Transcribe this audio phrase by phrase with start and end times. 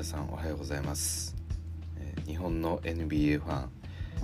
[0.00, 1.36] 皆さんおはようございます、
[1.98, 3.70] えー、日本の NBA ファン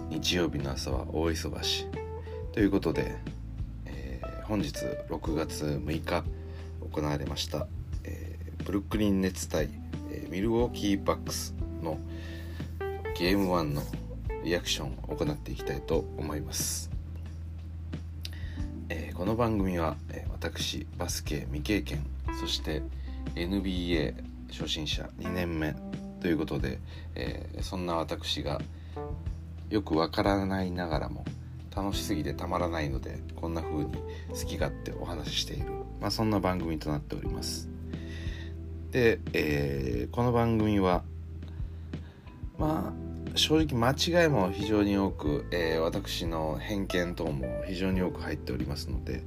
[0.09, 1.85] 日曜日の朝は大忙し。
[2.53, 3.15] ということで、
[3.85, 4.73] えー、本日
[5.11, 6.25] 6月6日
[6.91, 7.67] 行われました、
[8.05, 9.69] えー、ブルックリンネッツ対、
[10.11, 11.99] えミルウォーキーバックスの
[13.15, 13.83] ゲーム1の
[14.45, 16.91] リアクションを行っていきたいと思います、
[18.89, 22.07] えこの番組は、え私バスケ未経験
[22.41, 22.81] そして
[23.35, 25.75] NBA 初心者2年目
[26.21, 26.79] ということで、
[27.15, 28.61] えー、そんな私が
[29.71, 31.25] よくわからないながらも
[31.75, 33.93] 楽しすぎてたまらないのでこんな風に
[34.31, 37.69] 好き勝手お話ししている、まあ、そんな番組となっております。
[38.93, 41.03] で、えー、この番組は
[42.59, 49.23] まあ正直間違いも非常に多く、えー、私の偏見等も非常に多く入っておりますので、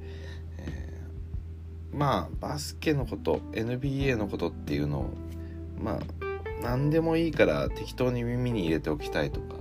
[1.92, 5.10] まあバスケのこと NBA のことっていうのを
[5.78, 5.98] まあ
[6.62, 9.56] 何でもいいから適当に耳に入れておきたいとか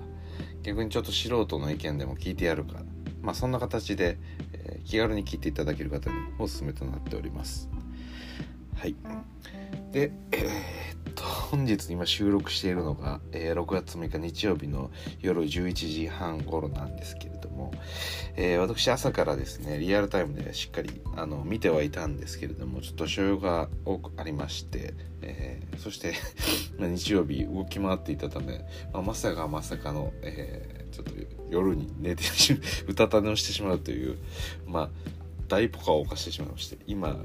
[0.64, 2.81] 逆にちょっと素人の意見でも聞いてやるか
[3.22, 4.17] まあそんな形で、
[4.54, 7.70] えー、気軽に聞いていただける方におすすめとなっております。
[8.76, 8.95] はい。
[9.92, 10.89] でえー、
[11.52, 17.72] 本日今収録しているのが、えー、6月6日日曜日の夜11時半頃なんですけれども、
[18.36, 26.14] えー、私朝からですねリアルタイムでしっかりあの見てはいたんですけれどもちょっと所用が多くありまして、えー、そして
[26.80, 28.59] 日曜日動き回っていたため、
[28.94, 31.14] まあ、まさかまさかの、え、ちょっと
[31.50, 32.23] 夜に寝て
[32.88, 34.17] うたた寝をしてしまうという
[34.66, 34.89] まあ
[35.47, 37.20] 大ポカを犯してしまいまして今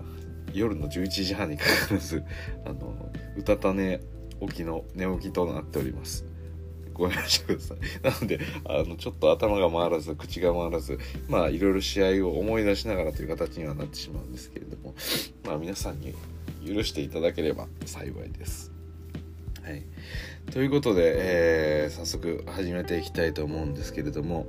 [0.55, 2.25] 夜の11時半にかかわらず
[2.65, 4.01] あのうたた寝
[4.41, 6.25] 起きの寝起きとなっております。
[6.95, 7.79] ごめんなさいください。
[8.03, 14.95] なのであのちょっと頭が回らず口が回らずまあいろいろ試合を思い出しながらという形にはなってしまうんですけれども
[15.45, 16.15] まあ皆さんに
[16.65, 18.73] 許していただければ幸いです。
[19.63, 19.83] はい、
[20.53, 24.45] ということで、えー、早速始めていきたいと思うんですけれども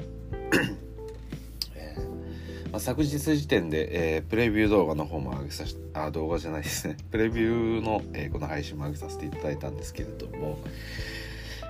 [2.76, 6.98] まあ、昨日時点で、えー、プレビュー動画の方も上げさせあ動画じゃないですね。
[7.10, 10.60] プレビューの、えー、この配信も上げさせていただいたんですけれども、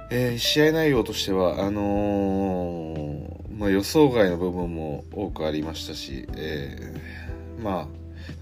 [0.09, 6.75] えー、試合内容としてはあのまあ、予想外の部分も多くありましたし、え
[7.61, 7.87] ま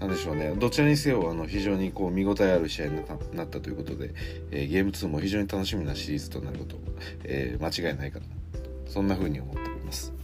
[0.00, 0.54] なんでしょうね。
[0.56, 2.96] どちらにせよあの非常にこう見応えある試合に
[3.34, 4.14] なったということで、
[4.50, 6.78] えゲーム2も非常に楽しみなシリーズとなること、
[7.24, 8.26] え間違いないかな
[8.88, 10.14] そんな風に思っております。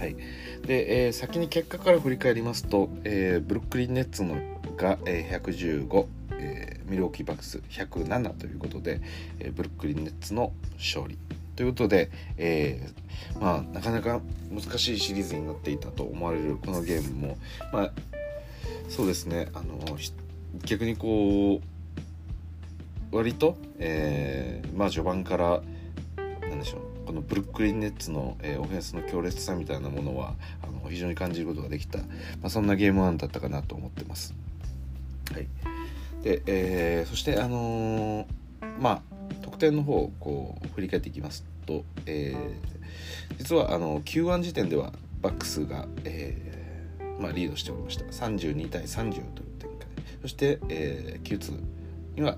[0.00, 0.16] はい。
[0.66, 4.36] で、えー、先に結果から振り返りますと、えー、ブルックリン・ネッツの
[4.76, 9.00] が、えー、115、えー、ミルウォーキーバックス107ということで、
[9.38, 11.18] えー、ブルックリン・ネッツの勝利。
[11.56, 17.38] ということで、えー、まあなかなか難しいシリーズになっていたと思われるこのゲームも。
[17.70, 17.92] まあ
[18.88, 19.48] そうですね。
[19.52, 19.78] あの
[20.64, 21.60] 逆にこ
[23.12, 25.62] う割と、えー、まあ序盤から
[26.48, 26.89] なんでしょう。
[27.10, 32.04] このブルックリン・ネッツの、えー、オフェンスの強烈さみたいなものはあの非常に感じることができた、ま
[32.44, 34.32] あ、そんなゲーム1だったかなと思ってます。
[35.32, 35.48] はい。
[36.22, 38.26] でえー、そしてあのー、
[38.78, 39.02] まあ
[39.42, 48.04] 得点の方をこう振り返っていきますと、えー、実はあの Q1 時点ではバックスが、えーまあ、リードしておりました。
[48.04, 49.88] 32対30という展開。
[50.22, 51.60] そして、えー、Q2
[52.14, 52.36] には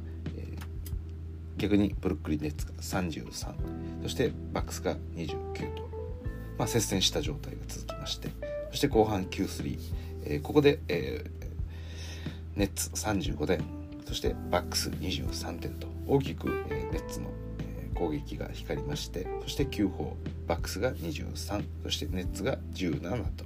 [1.57, 3.55] 逆にブルックリン・ネッツが33
[4.03, 5.89] そしてバックスが29と、
[6.59, 8.31] まあ、接戦した状態が続きまして。
[8.71, 9.79] そして後半 Q3、
[10.25, 13.63] えー、ここで、えー、ネッツ35点。
[14.07, 15.87] そしてバックス23点と。
[16.07, 17.31] 大きく、えー、ネッツの、
[17.95, 19.27] 攻撃が光りまして。
[19.43, 20.17] そして9砲
[20.49, 23.45] バックスが23そしてネッツが17と。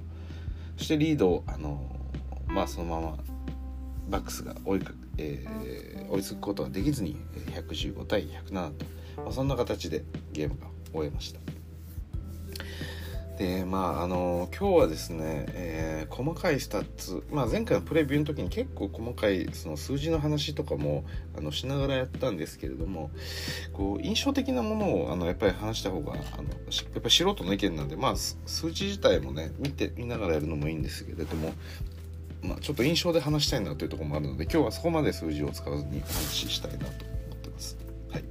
[0.77, 1.81] そしてリードをあの
[2.47, 3.17] まあそのまま
[4.09, 7.17] バックスが追いかけ、えー、追いつくことができずに
[7.51, 8.85] 115対107と、
[9.17, 11.39] まあ、そんな形でゲームが終えました。
[13.37, 21.05] でまああの今日はですね、えー、細かいスタッツ、まあ、前回のプレビューの時に結構細かいその数字の話とかも
[21.37, 23.11] あのしながらやったんですけれども
[23.73, 26.23] こう印象的なものをあのやっぱり話した方があのや
[26.97, 31.53] っぱ素人の意見なんで、まあ、数字自体もね見て見ながらやるのもいいんですけれども
[32.41, 37.77] まあ、ちょっと印象で話したいなというところもあるので今日はそこまで数字を使わずに話したいなと思ってます。
[38.11, 38.23] はい、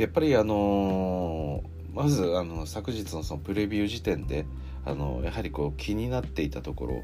[0.00, 4.46] やっぱりあのー、まずあの昨日のそのプレビュー時点で
[4.84, 7.02] あのやはりこう気になっていたところ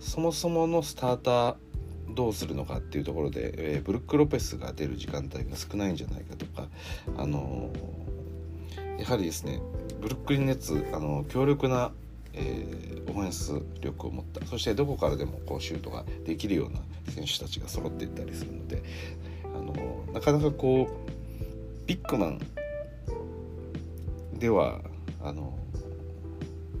[0.00, 1.56] そもそものスターター
[2.14, 6.68] どうするのかっていうところで、えー、ブルック・ロペスが出る時間帯が少ないんじゃないかとか、
[7.16, 9.60] あのー、やはりですね
[10.00, 11.92] ブルックリン・ネッツ、あの強力な
[12.34, 14.44] えー、オフェンス力を持った。
[14.46, 16.80] そしてどこからでもこうシュートができるような
[17.12, 18.82] 選手たちが揃っていったりするので
[19.44, 22.40] あのなかなかこうビッグマン
[24.38, 24.80] では
[25.22, 25.58] あの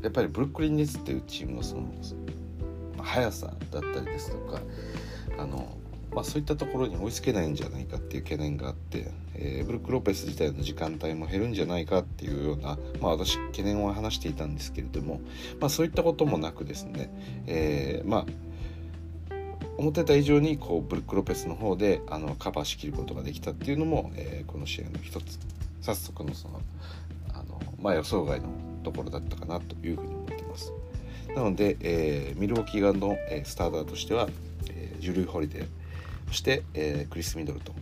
[0.02, 1.88] やっぱりブルックリン・ネッツっていうチームのその
[3.02, 4.60] 速さだったりですとか
[5.38, 5.73] あの、
[6.14, 15.20] まあ、そういったところに追いつけないんじゃないかっていう懸念があって、えー、ブルック・ロペス自体の時間帯も減るんじゃないかっていうような、まあ、私懸念を話していたんですけれども、
[15.60, 17.10] まあ、そういったこともなくですね、
[17.46, 18.26] えー、まあ
[19.76, 25.38] 思ってた以上にこうブルック・ロペスの方であのカバーしきることができたっていうのも、えー、この試合の一つ
[25.80, 26.60] 早速のその
[27.32, 28.48] あの、まあ、予想外の
[28.84, 30.72] ところだったかなというふうに思ってます。
[31.34, 34.28] なので、えー、ミルウォーキー側の、えー、スターターとしては、
[34.70, 35.66] えー、ジュルー・ホリデー
[36.28, 37.76] そして、えー、クリス・ミドルトン、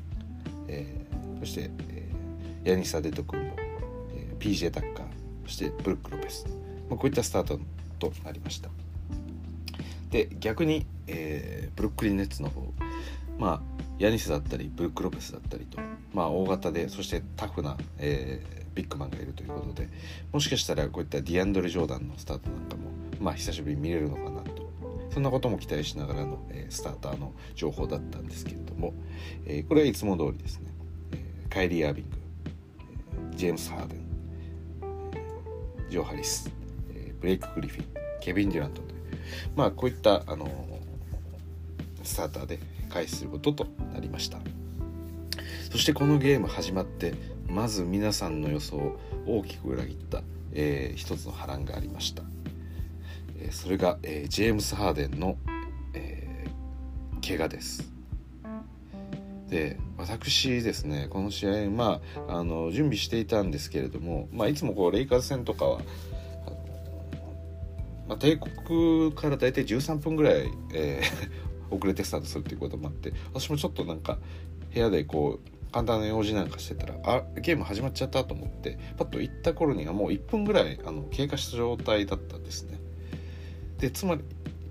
[0.68, 3.56] えー、そして、えー、ヤニサ・デトクンボ、
[4.14, 5.06] えー、PJ タッカー
[5.44, 6.46] そしてブルック・ロペス、
[6.88, 7.60] まあ、こういったスタート
[7.98, 8.68] となりました。
[10.10, 12.72] で逆に、えー、ブルックリン・ネッツの方
[13.38, 15.78] まあヤニスだったりブルック・ロペスだったりと、
[16.12, 19.88] まあ、大型でそしてタフな、えー、ビッグマンがいるということで
[20.32, 22.82] もしかしたらこういったディアンドレ・ジョーダンのスタートなんかも、
[23.20, 24.31] まあ、久しぶりに見れるのかな
[25.12, 28.94] そんなことも期待しながらの、えー、スターターの情報だったんですけれども、
[29.44, 30.72] えー、これはいつも通りですね、
[31.12, 32.16] えー、カイリー・アービング、
[33.34, 34.00] え、ジェームス・ハーデン、
[35.90, 36.50] ジョー・ハリス、
[36.94, 37.86] えー、ブレイク・グリフィン
[38.20, 39.02] ケビン・デュラントという
[39.54, 40.48] まあこういったあの
[42.02, 44.38] スターターで開始することとなりました。
[45.70, 47.14] そしてこのゲーム始まって
[47.48, 50.22] まず皆さんの予想を大きく裏切った、
[50.52, 52.22] えー、一つの波乱がありました、
[53.50, 55.36] それが、えー、ジェームス・ハーデンの、
[55.94, 57.90] えー、怪我です
[59.48, 65.80] で私ですねこの試合まああの準備していたんですけれども、まあ、いつもこうレイカーズ戦とかは
[68.12, 74.18] まあ、帝国から大体13分ぐらい、えー、 遅れてスタートするっていうこともあって私もちょっとなんか
[74.74, 82.81] 部屋でこう簡単な用事なんかしてたらあゲーム始まっちゃったと思ってパッと行った頃にはもう1分ぐらいあの経過した状態だったんですね。
[83.82, 84.22] でつまり、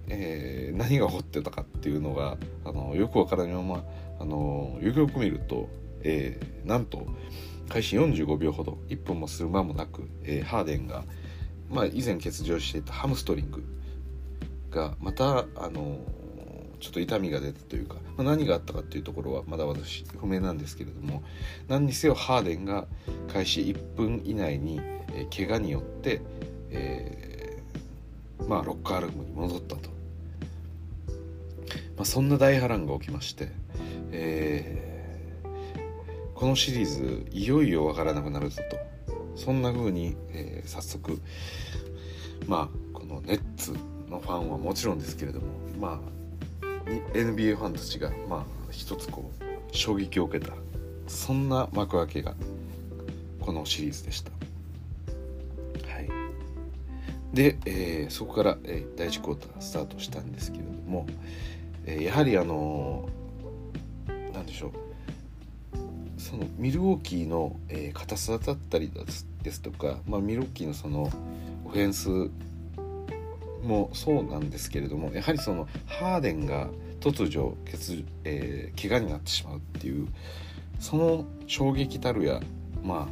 [0.07, 3.83] えー、何が起こってたかっていうのがあのよくわからないまま
[4.21, 5.67] あのよくよく見ると、
[6.01, 7.05] えー、なんと
[7.67, 11.03] 開始45秒ほど1分もする間もなく、えー、ハーデンが、
[11.69, 13.65] まあ、以前欠場していたハムストリング
[14.69, 15.99] がまたあの
[16.79, 21.21] ちょっと痛みが出たというか、まあ、何があったかっていうところはまだ私不明なんですけれども
[21.67, 22.87] 何にせよハーデンが
[23.33, 24.79] 開始1分以内に、
[25.13, 26.21] えー、怪我によって、
[26.69, 27.30] えー、
[28.47, 29.89] まあ、ロッカールームに戻ったと、
[31.95, 33.49] まあ、そんな大波乱が起きまして、
[34.11, 38.91] えー、このシリーズいよいよわからなくなるぞと。
[39.35, 41.19] そんな風に、えー、早速
[42.47, 43.73] まあこのネッツ
[44.09, 45.47] のファンはもちろんですけれども
[45.79, 46.01] ま
[46.61, 46.65] あ
[47.13, 50.53] NBA ファンたちがまあ一つこう衝撃を受けた。
[51.07, 52.35] そんな幕開けが
[53.39, 54.30] このシリーズでした。
[57.33, 61.05] で、えー、そこから、えー、第1クォータースタートしたんですけれども、
[61.85, 64.71] えー、やはりあのー、でしょう
[66.17, 68.91] そのミルウォーキーの、えー、硬さだったり
[69.43, 71.11] ですとか、まあ、ミルウォーキーのその
[71.65, 72.09] オフェンス
[73.63, 76.69] もそうなんですけれどもやはりそのハーデンが
[76.99, 80.07] 突如欠、えー、怪我になってしまうっていう
[80.79, 82.39] その衝撃たるや
[82.83, 83.07] ま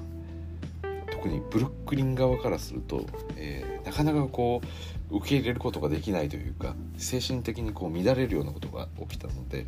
[0.83, 4.61] あ特にブルックリン側からすると、えー、なかなかこ
[5.09, 9.65] う受け入れることができないというか精神的にこう乱れるようなことが起きたので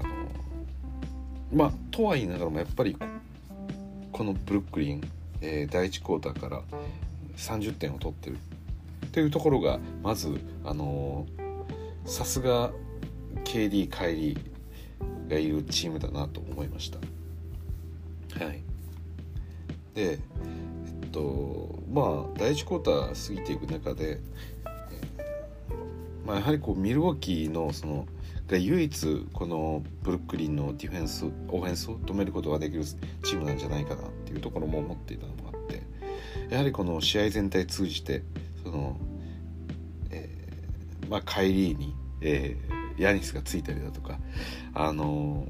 [0.00, 0.08] あの
[1.52, 2.96] まあとは言いながらもやっぱり
[4.10, 5.00] このブルックリン、
[5.40, 6.62] えー、第1クォーターから
[7.36, 8.36] 30点を取ってる
[9.06, 11.24] っていうところがまずあの
[12.04, 12.72] さすが
[13.44, 16.98] KD カイリーがいるチームだなと思いました。
[18.44, 18.60] はい。
[19.94, 20.18] でえ
[21.06, 24.18] っとまあ第1クォーター過ぎていく中で、
[26.24, 28.06] まあ、やはりこうミルウォーキーのその
[28.52, 35.82] が唯一このブルックリンのディフェンスオフェンスを止めることができるチームなんじゃないかなっていうところも思っていたのもあって
[36.50, 38.22] やはりこの試合全体通じて
[38.62, 38.96] その、
[40.10, 44.18] えー、まあ、カイリーに、えー、ヤニスがついたりだとか、
[44.74, 45.48] あの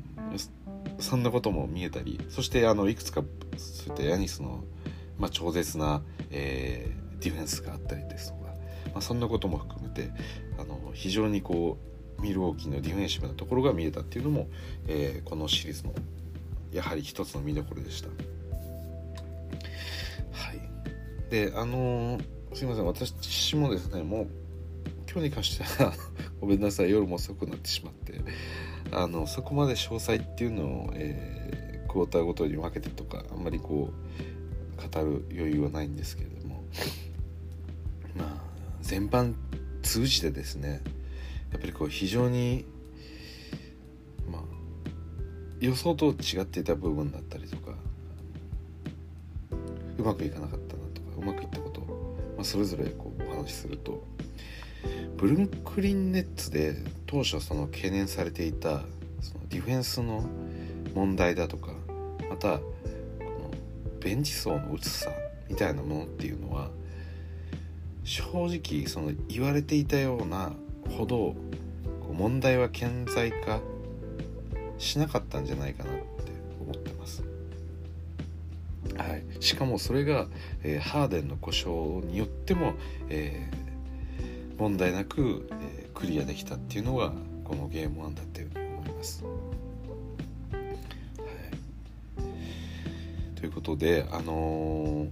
[0.98, 3.22] そんなことも見えたりそしてあのいくつか
[3.56, 4.64] そういったヤニスの、
[5.18, 8.52] まあ、超絶な、えー、ディフェンスがあったりですとか、
[8.92, 10.10] まあ、そんなことも含めて
[10.58, 11.78] あの非常にこ
[12.18, 14.48] うミルウォーキーのディフェンシブなところが見えたっていうのも、
[14.86, 15.94] えー、このシリーズの
[16.72, 18.08] やはり一つの見どころでした。
[18.08, 18.14] は
[20.52, 22.86] い、であのーすいません。
[22.86, 24.26] 私もですねもう
[25.10, 25.94] 今日に関しては
[26.40, 26.90] ごめんなさい。
[26.90, 28.20] 夜も遅くなってしまって
[28.90, 34.31] あのそこまで詳細っていうのを、えー、クォーターごとに分けてとかあんまりこう
[34.76, 36.64] 語る余裕はないんですけれども。
[38.16, 38.52] まあ
[38.82, 39.34] 全般
[39.82, 40.82] 通じてですね
[41.50, 42.64] やっぱりこう非常に
[44.30, 44.42] まあ
[45.60, 47.72] 予想と違っていた部分だったりとか
[49.98, 54.04] うまくいかなかったなとかうまくいったことを、まあ、それぞれこうお話しすると
[55.16, 56.74] ブルックリンネッツで
[57.06, 58.82] 当初その懸念されていた
[59.20, 60.24] そのディフェンスの
[60.94, 61.72] 問題だとか
[62.28, 62.60] また
[64.02, 65.10] ベンチ層の薄さ
[65.48, 66.70] みたいなものっていうのは
[68.04, 70.52] 正直その言われていたような
[70.96, 71.34] ほど
[72.12, 73.60] 問題は顕在化
[74.78, 76.02] しなかったんじゃないかなって
[76.60, 77.22] 思ってます。
[78.96, 80.26] はい、しかもそれが、
[80.62, 82.74] えー、ハーデンの故障によっても、
[83.08, 87.12] えー、問題なく、えー、クリアできたっていうのが
[87.44, 89.24] このゲーム1だったように思います。
[93.42, 95.08] ということであの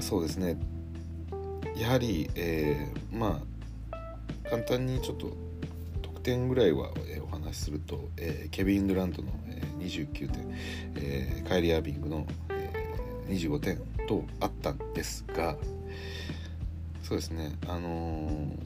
[0.00, 0.56] そうですね。
[1.76, 3.42] やはり、えま
[3.90, 5.36] あ簡単にちょっと
[6.00, 10.58] 得点ぐらいは、えお話しすると、えケビン・ドラントの、え29点、
[10.96, 13.78] えー、カイリー・アービングの、えー、25点
[14.08, 15.56] とあったんですが
[17.02, 17.52] そうですね。
[17.68, 18.58] あのー、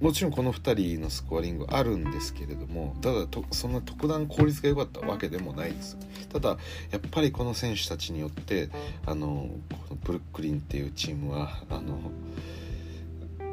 [0.00, 5.98] もちろんこの2人のスコアリングあるんですけれどもただとそんな特段効率が良かったわけでもないです。
[6.32, 6.56] ただ
[6.90, 8.70] やっぱりこの選手たちによって
[9.04, 11.98] あのこのブルックリンっていうチームはあの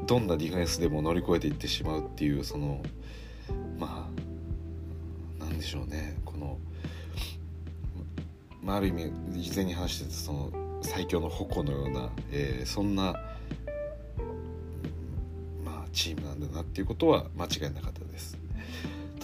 [0.05, 2.81] どんなディフェンスでも乗り越えていってしまうっていうその
[3.77, 4.07] ま
[5.39, 6.17] あなんでしょうね。
[6.23, 6.57] この
[8.63, 9.11] まあ、ある意味
[9.41, 10.51] 事前に話してたその
[10.81, 13.15] 最強の矛のような、えー、そんな、
[15.97, 16.26] チーム
[16.57, 18.37] なっていうことは間違いなかったです。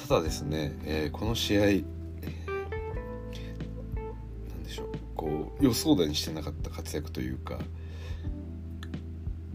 [0.07, 1.83] ただですね、えー、この試合、えー、
[4.49, 7.59] なんでしょうこう予想だにしてなかった活躍というか、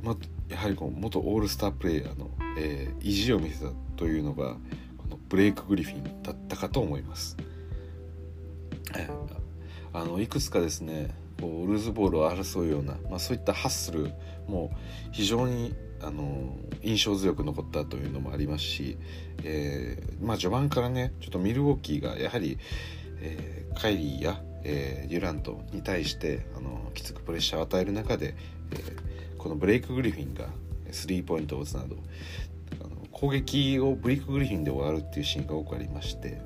[0.03, 0.17] ま、
[0.49, 4.55] やはりこう元オールスタープレーヤーの、えー、意地を見せたというのが
[4.97, 7.37] このブレイク・グリフィンだったかと思います。
[8.97, 9.49] えー
[9.93, 14.13] あのいくつかですねこうルーズボールを争うような、まあ、そういったハッスル
[14.47, 14.71] も
[15.13, 18.97] 非常にあの印象強く残ったというのもありますし、
[19.43, 22.59] えー、まあ、序盤からねちょっとミルウォーキーがやはり、
[23.21, 28.37] えー、カイリーや、え、デュラントに対してあのきつくプレッシャーを与える中で、
[28.73, 28.97] え
[29.39, 30.47] このブレイク・グリフィンが
[30.91, 31.97] スリーポイントを打つなど
[33.13, 36.41] 攻撃をブレイク・グリフィンで終わるっていうシーンが多くありまして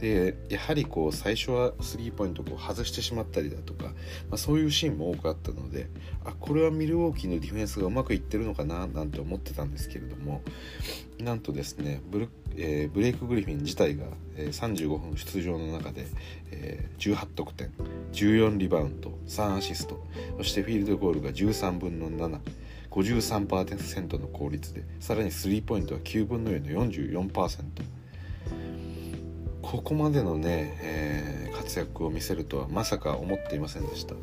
[0.00, 3.92] でやはりこう最初はスリーポイントこう外してしまったりだとか、ま
[4.32, 5.88] あ、そういうシーンも多くあったので
[6.24, 10.42] あこれはミルウォーキーのディフェンスがうまくいってるのかななんて思ってたんですけれども
[11.18, 14.04] なんとですねブル、えー、ブレイク・グリフィン自体が、
[14.36, 16.06] えー、35分出場の中で、
[16.50, 17.72] えー、18得点
[18.12, 20.04] 14リバウンド3アシスト
[20.36, 22.40] そしてフィールドゴールが13分の7
[22.90, 27.62] 53%の効率でさらにスリーポイントは9分の4の44%
[29.66, 34.14] ここまでのね、えー、活躍を見せるとはまさか思っていませんでした。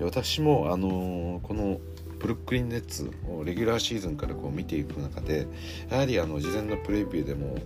[0.00, 1.80] 私も、あのー、この
[2.18, 5.46] ブルックリン・ネッツをレギュラーシーズンからこう見ていく中で
[5.90, 7.56] やはりあの事前のプレビューでも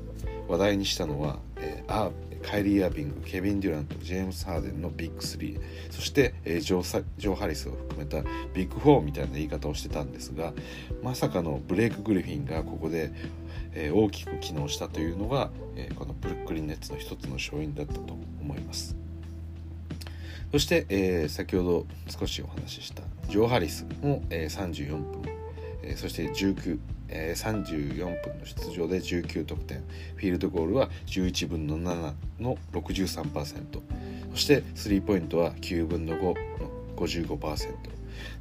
[0.46, 2.10] 話題にしたのは、えー、あ
[2.42, 8.22] カイリー・アービングケビン・デュラントジェームス・ハーデンのビッグ3そして、えー、ジョージョー・ハリスを含めた
[8.54, 10.52] ビッグ4みたいな言い方をしてたんですが
[11.02, 13.12] まさかのブレイク・グリフィンがここで、
[13.74, 18.00] えー、大きく機能したというのが、えー、このブルックリン・ネッツの一つの勝因だったと
[18.40, 18.96] 思います。
[20.52, 25.22] そして、えー、先ほど少しお話ししたジョー・ハリスも、えー、34分、
[25.82, 26.78] えー、そして19
[27.10, 29.82] えー、34分の出場で19得点。
[30.16, 33.80] フィールドゴールは11分の7の63%
[34.30, 36.34] そしてスリーポイントは9分の5の
[36.96, 37.74] 55%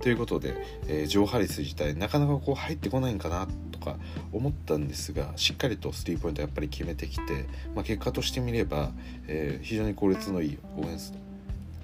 [0.02, 0.56] ということで、
[0.88, 3.48] えー、ジョー・ハリス自体なかなかこう入ってこないんかな
[3.94, 3.98] か
[4.32, 8.92] 思ったんですがしっかりとスリーポイントやっぱり決めてきて、まあ、結果としてみれば、
[9.28, 11.18] えー、非常に効率のいいオフェンスと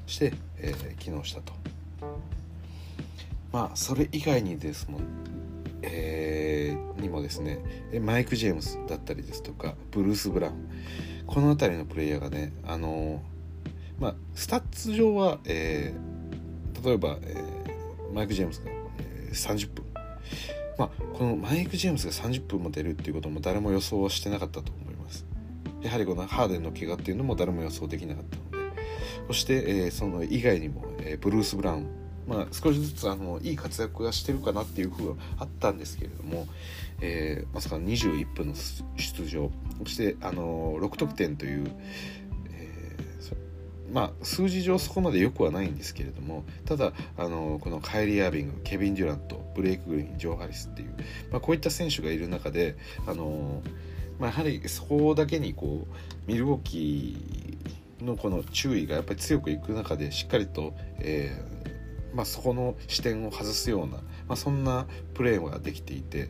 [0.08, 1.54] して、えー、機能したと。
[3.52, 5.02] まあそれ以外にですもん
[5.82, 7.60] えー、にもですね
[8.02, 10.70] マイク・ジェームスだったりですとかブルース・ブラウン
[11.28, 13.22] この辺りのプレイヤーがねあの
[14.00, 19.86] まあスタッツ上は、えー、例えば、えー、マイク・ジェームスが、えー、30分
[20.78, 25.26] まあこのマイク・ジェームスが30分も出るっていうことも誰も予想はしてなかったと思います。
[25.82, 28.72] やはりこのハーデンの怪我っていうのも誰も予想できなかったので
[29.28, 31.88] そして、えー、その以外にも、えー、ブルース・ブラウン。
[32.28, 36.48] まあ、少しずつあのいい活躍がしてるかなっていう風はあったんですけれども、
[37.00, 38.56] えー、まさか21分の
[38.98, 39.52] 出場。
[39.84, 41.72] そしてあの6得点という、
[43.96, 50.94] まあ数字上そこまで良くはないんですけれどもただあのこのカイリー・アービングケビン・デュラントブレイク・グリーンジョー・ハリスっていう、
[51.32, 52.76] まあ、こういった選手がいる中で
[53.08, 53.64] あの、
[54.20, 66.30] まあ、やはりそこだけにこうミルウォーキーのこの注意がやっぱり強くいく中でしっかりと、えーまあ、そこの視点を外すような、まあ、そんなプレーができていて、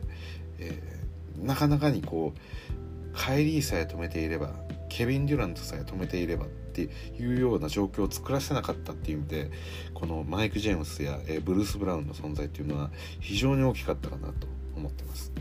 [0.60, 4.52] えー、なかなかにこうカイリーさえ止めていれば
[4.88, 6.46] ケビン・デュラントさえ止めていれば
[6.84, 9.50] っていうような状況を作らせなかったっていう意味で
[9.94, 12.90] このマイク・ジェームスや、えー、ブルース・ブラウンの存在っていうのは
[13.20, 15.32] 非常に大きかったかなと思ってます。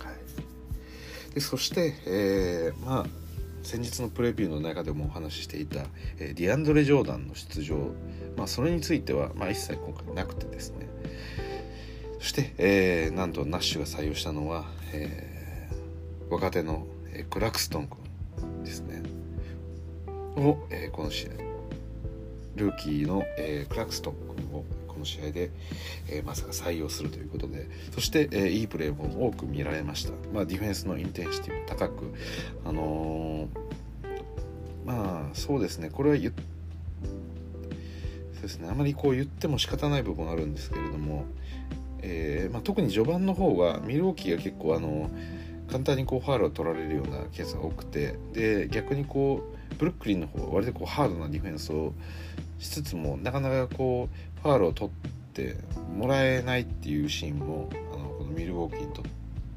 [0.00, 3.06] はい、でそして、えー、まあ
[3.62, 5.86] 先日のプレビューの中でもお話ししていた、
[6.18, 7.76] えー、ディアンドレ・ジョーダンの出場、
[8.36, 10.86] まあ、それについては、まあ、一切今回なくてですね。
[12.18, 19.23] そして、えー、なんとナッシュが採用したのは、えー、若手の、えー、クラクストン君ですね。
[20.36, 21.30] を、えー、この試合
[22.56, 25.50] ルーキーの、えー、クラクストン君をこの試合で、
[26.08, 32.14] えー、まさか採用するということでそして、えー、いいプレーも多く見られました、まあ、ディフェンスのインテンシティも高く
[32.64, 33.48] あのー、
[34.86, 35.90] まあそうですね。
[35.90, 36.32] これは言
[38.34, 38.68] そうですね。
[38.70, 41.24] あまりこう言っても仕方ない部分あるんですけれども、
[42.02, 45.10] えーまあ、特に序盤の方はミルウォーキーが結構あの
[45.70, 51.92] 簡単にこうファールを取られるようなケースが多くてで逆にこうブルックリンの方は割とこうハードなディフェンスを
[52.58, 55.56] しつつもなかなかこうファールを取って
[55.96, 59.04] もらえないっていうシーンもあのこのミルウォーキーにとっ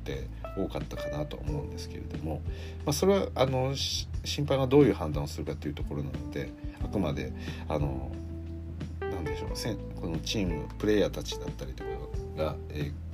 [0.03, 2.41] て多かったかなと思うんですけれども、
[2.85, 6.49] まあ、それはあの審判がどういう判断をするかというところなので
[6.83, 7.31] あくまで
[7.67, 8.11] あの
[8.99, 9.49] なんでしょう
[9.99, 11.89] このチームプレイヤーたちだったりとか
[12.43, 13.07] が、えー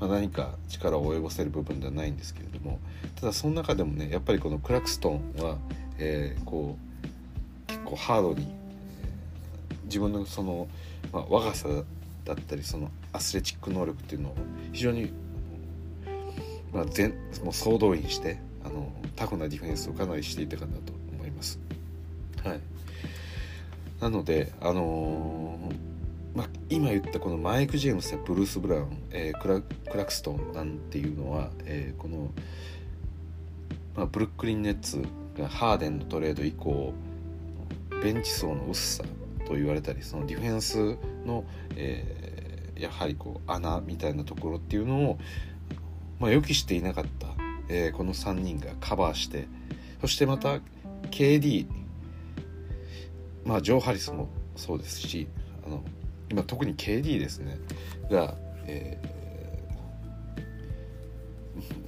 [0.00, 2.80] まあ、何か力を及ぼせる部分ではないんですけれども
[3.16, 5.58] ただその中でもねやっぱりこのクラクストンは、
[6.00, 8.52] えー、こう結構ハードに
[9.84, 10.66] 自分のその、
[11.12, 11.68] まあ、若さ
[12.24, 14.36] だったりそのアスレチック能力っていうのを
[14.72, 15.12] 非常に、
[16.72, 17.10] まあ、全
[17.44, 21.58] もう総動員してあのタフなディフェンスをかなりしていたかなと思います。
[22.44, 22.60] はい、
[24.00, 32.30] なので、あのー、まあ、今言ったこのマイク・ジェームスやブルース・ブラウン、えー、クラクラクストンなんていうのは、えー、この、
[33.94, 35.02] まあ、ブルックリン・ネッツ
[35.48, 36.92] ハーデンのトレード以降
[38.02, 39.04] ベンチ層の薄さ
[39.46, 41.44] と言われたりそのディフェンスの、
[41.76, 45.18] えー、やはりこう穴みたいなところっていうのを、
[46.18, 47.26] まあ、予期していなかった、
[47.68, 49.48] えー、この3人がカバーして
[50.00, 50.60] そしてまた
[51.10, 51.66] KD
[53.44, 55.28] まあジョー・ハリスもそうですし
[55.66, 55.82] あの
[56.30, 57.58] 今特に KD ですね
[58.10, 58.34] が、
[58.66, 59.19] えー、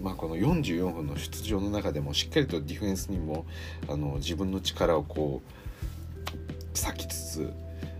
[0.03, 3.47] まあ、この44分の出場の中でもしっかりとディフェンスにも
[3.88, 7.53] あの自分の力をこう割きつつ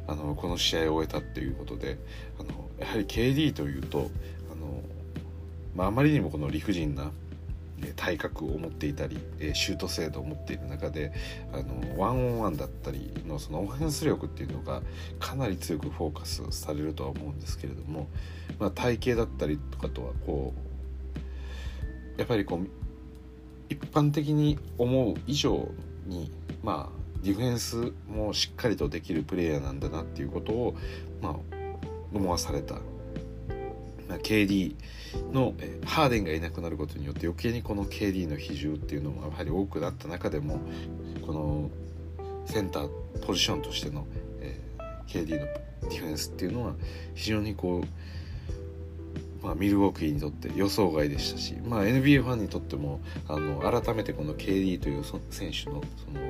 [0.09, 1.99] あのこの試合を終えたっていうことで
[2.41, 2.49] あの
[2.81, 4.11] やはり KD というと
[4.51, 4.83] あの、
[5.77, 7.12] まあ、あまりにもこの理不尽な
[7.97, 9.19] 体格を持っていたり
[9.55, 11.12] シュート精度を持っている中で
[11.53, 14.83] あのワンオンワンだったりのそのオフェンス力っていうのが
[15.19, 18.09] かなり強くフォーカスされるとは思うんですけれども、
[18.59, 20.61] まあ、体型だったりとかとはこう
[22.23, 22.69] やっぱりこう
[23.69, 25.69] 一般的に思う以上
[26.07, 26.31] に
[26.63, 30.77] まあディフェンスもしっかりとできるプレイヤーなんだなっていうことを、
[31.21, 31.37] まあ、
[32.15, 32.75] 思わされた、
[34.09, 34.77] まあ、KD
[35.33, 40.61] のえハーデンがいなくなることによって余計にこの KD の比重っていうのもやはり多くなった中でも
[41.27, 41.71] この
[42.47, 42.89] センター
[43.27, 44.07] ポジションとしての、
[44.41, 45.47] えー、KD の
[45.89, 46.75] ディフェンスっていうのは
[47.17, 47.87] 非常にこう
[49.42, 56.20] まあ、ミルウォーキーにとって予想外でしたし、まあ、NBA ファンにとってもあの改めてこの KD という選手のその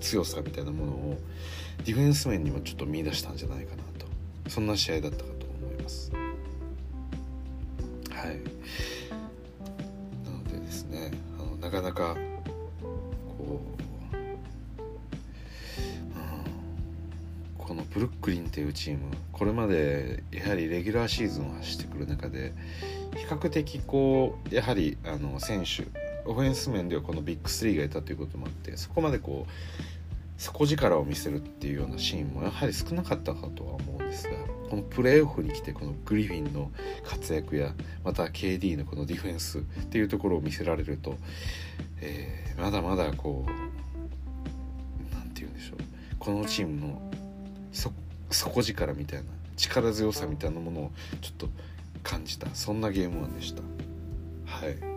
[0.00, 1.18] 強さみたいなものを
[1.84, 4.06] ディフェンス面にもちょっと見出したんじゃないかなと
[4.48, 6.10] そんな試合だったかと思います。
[8.10, 8.38] はい、
[10.24, 12.16] なのでですねあのなかなか
[17.66, 19.00] このブルックリンっていうチーム
[19.32, 22.52] これまでやはりレギュラーシーズンを走ってくる中で
[23.16, 25.86] 比較的こうやはりあの選手
[26.24, 29.52] オフェンス面ではこのビッグ3がいたということもあってそこまでこう
[30.42, 34.32] 底力を見せるっていうようなシーンもやはり少なかったかとは思うんですが
[34.68, 36.72] このプレーオフに来てこのグリフィンの
[37.04, 41.16] 活躍やまた KD のこのディフェンスっていうところを見せられると、
[42.00, 43.50] えー、まだまだこう
[45.14, 45.78] 何て言うんでしょう
[46.18, 47.11] このチームの
[47.72, 49.24] 底力みたいな
[49.56, 51.48] 力強さみたいなものをちょっと
[52.02, 52.48] 感じた。
[52.54, 53.62] そんなゲームンでした。
[54.44, 54.92] はい。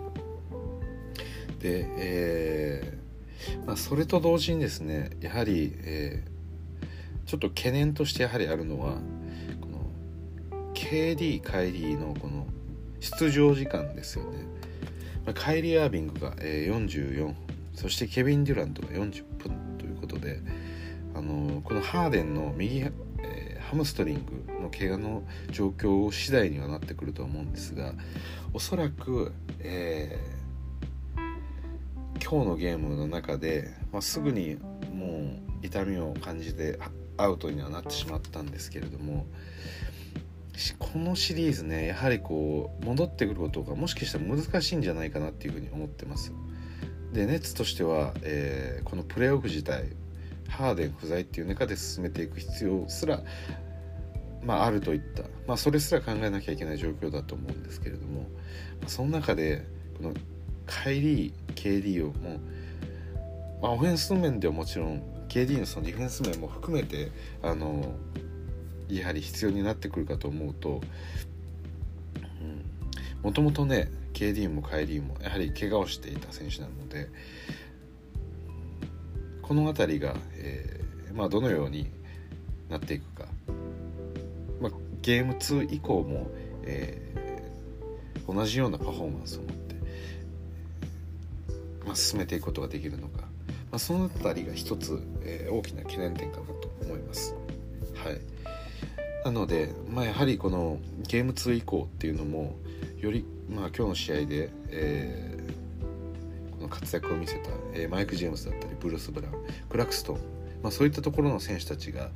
[1.59, 8.97] でえー、まあ、それと同時にですねやはり、えー、ちょっと懸念としてやはりあるのは
[9.61, 9.89] この
[10.75, 12.45] KD カイリーのこの
[12.99, 14.45] 出場時間ですよね、
[15.25, 17.35] まあ、カイリー・アービングが、えー、44分
[17.73, 20.39] そしてケビン・デュラントが40分ということで
[21.15, 27.93] あのこのハーデンの右、えー、ハムストリングの怪我の状況次第にはなってくると思うんですが
[28.53, 34.57] おそらく、えー、今日のゲームの中で、まあ、すぐに
[34.93, 36.77] もう痛みを感じて
[37.17, 39.25] アウトにはなってしまったんですけれども
[40.79, 46.33] このシリーズねやはりこう戻ってくることがもしかしたら難しいんじゃないかなっていうふうに思ってます。
[47.11, 49.95] でネッツとしては、えー、このプレーオフ自体
[50.55, 53.21] ハーデン不在っていう中で進めていく必要すら、
[54.43, 58.25] まあ、あるといった、まあ、それすら考えなきゃいけない状況だと思うんですけれども、
[58.87, 59.65] その中で
[59.97, 60.13] この
[60.65, 62.39] カイリー KD をもう、
[63.61, 67.93] まあ、オフェンス面ではもちろん KD のそのディフェンス面も含めてあの
[68.89, 70.81] やはり必要になってくるかと思うと
[73.23, 77.09] もともとね KD もカイリーもやはり怪我をしていた選手なので
[79.47, 81.87] この辺りが、えー、まあ、どのように
[82.67, 83.25] なっていくか、
[84.59, 84.71] まあ、
[85.03, 86.31] ゲーム2以降も、
[86.63, 89.75] えー、同じようなパフォーマンスを持って、
[91.85, 93.27] まあ、進めていくことができるのか、ま
[93.73, 97.35] あ、その辺りが一つ、えー、大きな懸念点かなと思います。
[98.03, 98.19] はい。
[99.25, 102.55] なので、まあ、やはりこのゲーム2以降っていうのも
[102.97, 105.54] より、まあ、今日の試合で、えー、
[106.65, 109.33] の活躍を見せた、えー、マイク・ジェームスだったりブルース・ブラウン
[109.69, 110.19] クラクストン、
[110.61, 112.09] まあ、そういったところの選手たちが、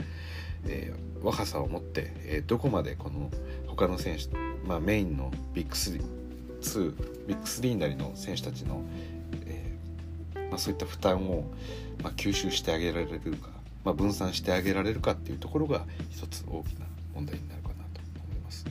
[0.66, 3.32] えー、若さを持って、えどこまでこの
[3.68, 4.36] 他の選手、
[4.68, 6.02] まあ、メインのビッグ3
[7.28, 8.84] ビッグ3なりの選手たちの、
[9.46, 9.78] え
[10.50, 11.46] まあ、そういった負担を、
[12.04, 13.50] まあ、吸収してあげられるか、
[13.86, 18.66] まあ、分散してあげられるかっていうところが一つ大きな問題になるかなと思います。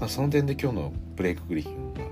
[0.00, 2.11] まあ、その点で今日のブレイク・グリフィンは、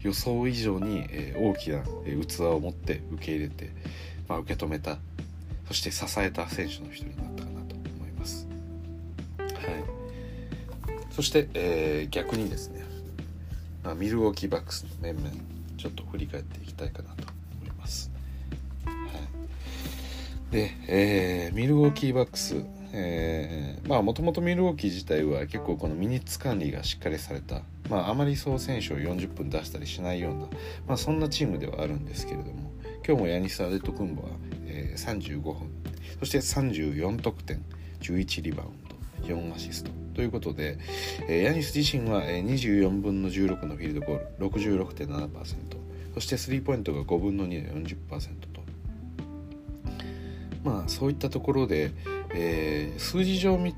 [0.00, 1.82] 予想以上に、え大きな、
[2.26, 3.70] 器を持って受け入れて、
[4.28, 4.98] まあ、受け止めた
[5.68, 8.48] そして支えた選手の一人になったかなと思います。
[9.38, 9.48] はい、
[11.10, 12.86] そして、えー、逆にですね、
[13.84, 15.30] まあ、ミルウォーキーバックスの面々
[15.76, 17.24] ちょっと振り返っていきたいかなと
[17.60, 18.10] 思います。
[18.86, 18.92] は
[20.50, 30.40] い、で、えー、ミルウォーキーバックスえー、まあもともとミルウォーキー自体は結構このミニッツ管理がしっかりされた、まあ、あまりそう選手を40分出したりしないような、
[30.86, 32.72] まあ、そんなチームではあるんですけれども
[33.06, 34.28] 今日もヤニス・アデトクンボは、
[34.66, 35.70] えー、35分
[36.18, 37.62] そして34得点
[38.00, 40.78] 11リバウンド4アシストということで、
[41.28, 44.48] えー、ヤニス自身は24分の16のフィールドゴール
[44.86, 45.78] 66.7%
[46.14, 48.60] そしてスリーポイントが5分の2で40%と。
[50.64, 51.92] まあそういったところで、
[52.34, 53.74] えー、数字上見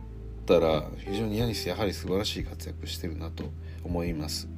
[0.46, 3.44] たら非常にヤニスやはり素晴らしい活躍してるなと
[3.84, 4.48] 思います。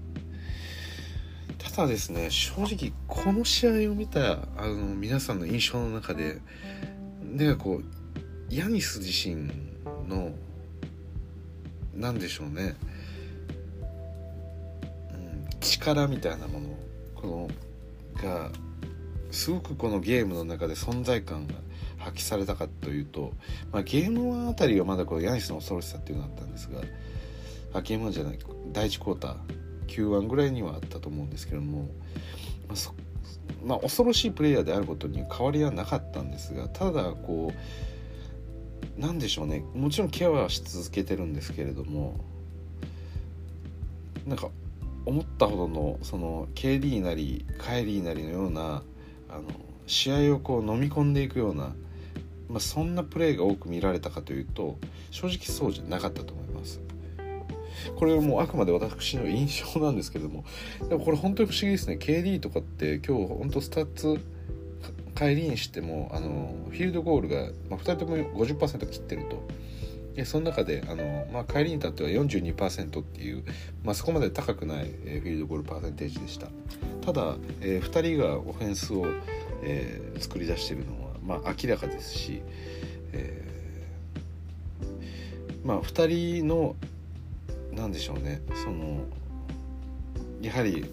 [1.58, 6.40] ただですね正直この試合を見たあの皆さんの印象の中で
[7.22, 7.84] でこう
[8.54, 9.50] ヤニス自身
[10.08, 10.32] の
[11.94, 12.74] 何でしょうね、
[15.12, 16.68] うん、力みたいなもの。
[17.14, 17.48] この
[18.22, 18.50] が
[19.30, 21.54] すごくこのゲームの中で存在感が
[22.02, 23.32] 発揮されたかというと、
[23.72, 26.80] まあ、ゲーム1あたりはまだこのヤニスの恐ろしさっていうのがあったんですが
[27.74, 28.38] あゲーム1じゃない
[28.72, 29.36] 第1クォーター
[29.86, 31.82] 9-1ぐらいにはあったと思うんですけども、
[32.66, 32.94] まあそ
[33.64, 37.52] まあ、恐ろしいプレイヤーであることに変わりはなかったんですがただこ
[38.98, 42.24] うなんでしょうねもちろんケアはし続けてるんですけれども
[44.26, 44.48] なんか
[45.04, 48.82] 思ったほどのその KD なりカイリーなりのような
[49.28, 49.42] あの
[49.86, 51.74] 試合をこう飲み込んでいくような
[52.52, 54.76] まあ、そんなプレーが多く見られたかというと
[55.10, 56.80] 正直そうじゃなかったと思います。
[57.96, 60.44] これはもうあくまで私の印象なんですけども
[60.88, 61.96] でもこれ本当に不思議ですね。
[61.98, 64.20] KD とかって今日本当スタッツ
[65.16, 69.42] カイリーにしてもあのフィールドゴールが、まあ、2人とも50%切ってると。
[70.14, 73.44] でその中であの、まあ、カイリーに至っては42%っていう、
[73.82, 76.48] まあ、そこまで高くない、えフィールドゴールパーセンテージでした。
[77.00, 79.06] ただ、えー、2人がオフェンスを、
[79.62, 82.42] えー、作り出してるのはまあ、明らかですし、
[83.12, 86.76] えー、まあ2人の
[87.72, 89.04] 何でしょうねその
[90.40, 90.84] やはり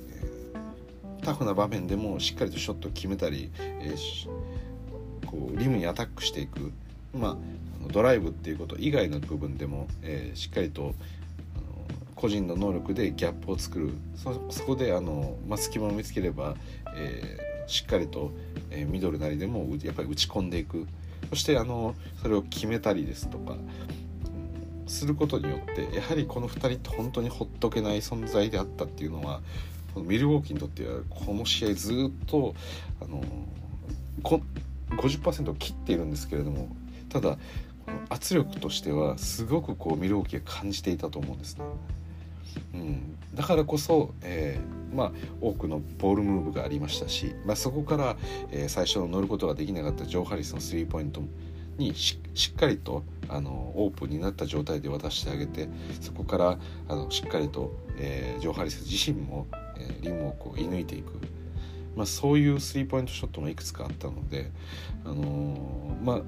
[1.21, 6.71] タフな場面でもしっかりとショットを決めたり、えー、こうリムにアタックしていく
[7.13, 7.37] まあ
[7.91, 10.93] ドライブっていうこと以外の部分でも、えー、しっかりと
[12.19, 13.93] 個人の能力でギャップを作る。
[14.49, 16.55] そこであの、まあ、隙間を見つければ、
[16.93, 18.31] えー、しっかりと、
[18.71, 20.87] え、ミドルなりでもやっぱり打ち込んでいく
[21.29, 29.41] そしてあのそれを決めたりですとか、うん、することによってやはりこの2人って本当にほっとけない存在であったっていうのは
[29.93, 32.55] このミルウォーキーにとってはこの試合ずっと
[33.01, 33.23] あの
[34.23, 36.69] 50%を切っているんですけれども
[37.09, 37.37] ただ
[38.09, 41.65] 圧力としてはすごくこうミルウォーキーが感じていたと思うんですね。
[42.73, 48.17] うん、だからこそ、えー、まあ、多くのボールムーブがありましたし、まあ、そこから、
[48.51, 51.21] えー、最初乗ることができなかったジョー・ハリスのスリーポイント
[51.77, 52.19] にし
[52.51, 55.69] っかりとあのオープンになった状態で渡してあげて
[56.01, 56.59] そこから
[56.89, 61.13] あのしっかりと、えー、ジョー・ハリス自身も、えー、リムをこう射抜いていく、
[61.95, 64.51] まあ、そういうスリーポイントショットもいくつかあったので、
[65.05, 66.21] あのー、まあ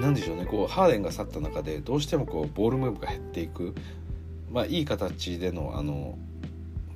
[0.00, 0.44] なんでしょうね。
[0.44, 3.74] こうハーデンが去った中でどうしてもこうボールムーブが減っていく。
[4.56, 6.16] まあ、いい形でのあの、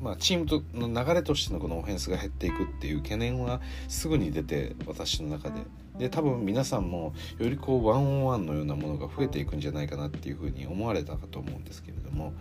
[0.00, 5.60] まあ、チームとの流れとしてのこのオフェンスが減っていくっていう懸念はすぐに出て私の中で。
[5.98, 12.32] で多分皆さんもよりこうワンオンワンのようなものが増えていくんじゃないかなっていうふうに思われたかと思うんですけれども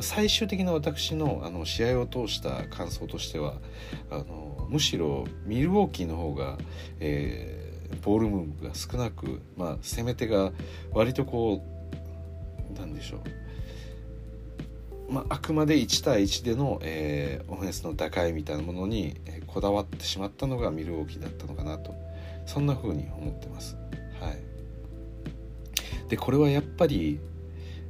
[0.00, 3.56] 最終的な私のあの試合を通した感想としては
[4.10, 6.56] あのむしろミルウォーキーの方が、
[7.00, 10.52] えー、ボールムーブが少なく、まあ、攻め手が
[10.92, 11.62] 割とこ
[12.74, 13.41] うなんでしょう
[15.12, 21.94] まあ、あくまで1対1での、えー、オフェンスの打開みたいなものに、えー、こだわってしまったのがミルウォーキーだったのかなと
[22.46, 23.76] そんな風に思ってます。
[24.20, 27.20] はい、でこれはやっぱり、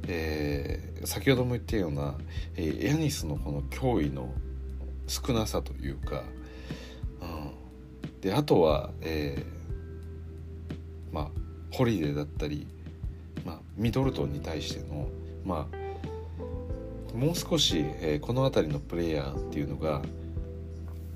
[0.07, 2.15] えー、先ほども言ったような、
[2.57, 4.29] えー、ヤニスのこの脅威の
[5.07, 6.23] 少なさというか、
[7.21, 11.27] うん、であとは、えー、まあ
[11.71, 12.67] ホリデーだったり、
[13.45, 15.07] まあ、ミドルトンに対しての
[15.45, 15.82] まあ
[17.13, 20.01] もう少し、えー、この辺りのプレイヤーっていうのが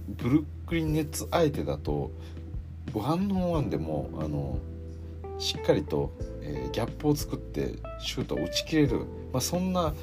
[0.07, 2.11] ブルックリンネッツ相手だと
[2.93, 4.59] ワンオンワンでもあの
[5.39, 8.99] しっかりと、えー、ギャップを作ってシュートを打ち切れる、
[9.33, 9.93] まあ、そんな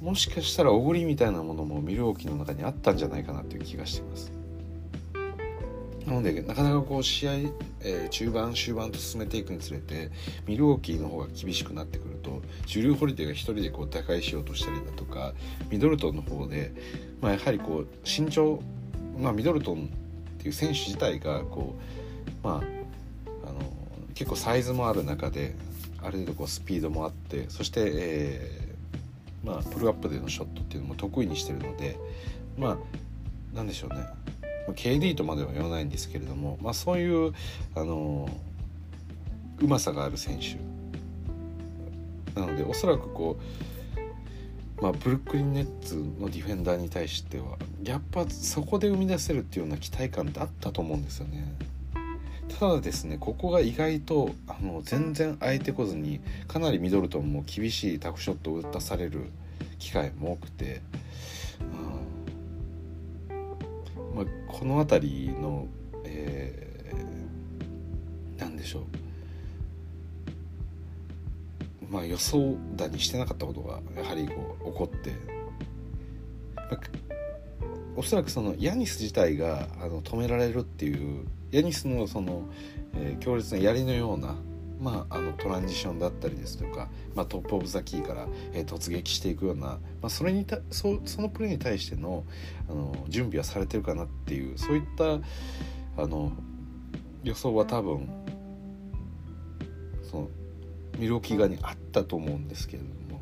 [0.00, 4.39] もしかしたらおごりみたいなものもミルウォーキーの中にあったんじゃないかなという気がしています。
[6.10, 10.10] なのでなかなかこう試合、えー、中盤終盤と進めていくにつれて
[10.44, 15.32] ミルウォーキーの方が厳しくなってくるとジュリュー・ホリデーが1人でこう打開しようとしたりだとか
[15.70, 16.72] ミドルトンの方で、
[17.20, 18.60] まあ、やはりこう身長、
[19.20, 21.76] まあ、ミドルトンっていう選手自体がこ
[22.42, 22.58] うまああ
[23.52, 23.60] の
[24.14, 25.54] 結構サイズもある中で
[26.02, 31.96] ある程度こうスピードもあってそして、えー、まあ、プルアップでのショットっていうのも得意にしてるので
[32.58, 34.06] まあなんでしょうね。
[34.70, 37.32] ま KD とまでは言わないんですけれども、まあ、そういう
[37.74, 38.28] あの
[39.60, 40.56] うまさがある選手
[42.38, 43.38] なのでおそらくこ
[44.78, 51.52] う、まあ、ブルックリン・ネッツのディフェンダーに対してはやっぱそこで生み出せるっていうような期待感ってあったと思うんですよね。
[52.58, 59.30] ただですねここが意外とあの全然相手こずにかなりミドルトンも厳しいタフショットを打たされる
[59.78, 60.82] 機会も多くて、
[61.60, 61.99] うん
[64.14, 65.66] まあ、この辺りの、
[66.04, 68.82] えー、何でしょう。
[71.90, 75.10] まあ、予想だにしてなかったことがやはりこう起こって、
[76.54, 76.80] まあ、
[77.96, 82.48] おそらくそのヤニス自体があの止められるっていうヤニスのその、
[82.94, 84.36] えー、強烈な槍のような、
[84.80, 92.24] まあ、あのトランジションだったりですとか、まあ、トップ・オブ・ザ・キーから、えー、突撃していくような、まあ、それにたそそのプレーに対しての
[92.68, 95.20] あの準備はされてるかなっていうそういった
[96.02, 96.32] あの
[97.22, 98.08] 予想は多分
[100.10, 100.28] その
[100.98, 103.20] ミルキー側にあったと思うんですけれども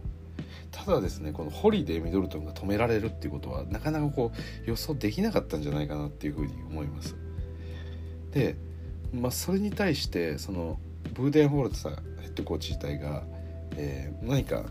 [0.70, 7.16] ただですねこのホリデーミドルトンが止められるっていうことはなかなかこう予想できなかったんじゃないかなっていうふうに思います。
[8.30, 8.56] で、
[9.12, 10.78] まあ、それに対してその
[11.18, 13.24] ブーデンホールトさんヘッドコーチ自体が、
[13.76, 14.64] えー、何か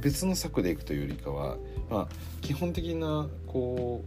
[0.00, 1.56] 別の策でいくというよりかは、
[1.90, 2.08] まあ、
[2.40, 4.04] 基本的なこ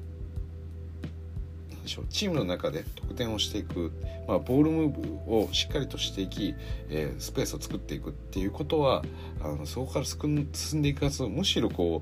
[1.82, 3.92] うでしょうチームの中で得点をしていく、
[4.30, 6.56] まあ、ボールムーブをしっかりとしていき、
[6.90, 9.04] えー、スペースを作っていくっていうことは
[9.42, 11.24] あのそこから進んでいかず。
[11.24, 12.02] むしろこ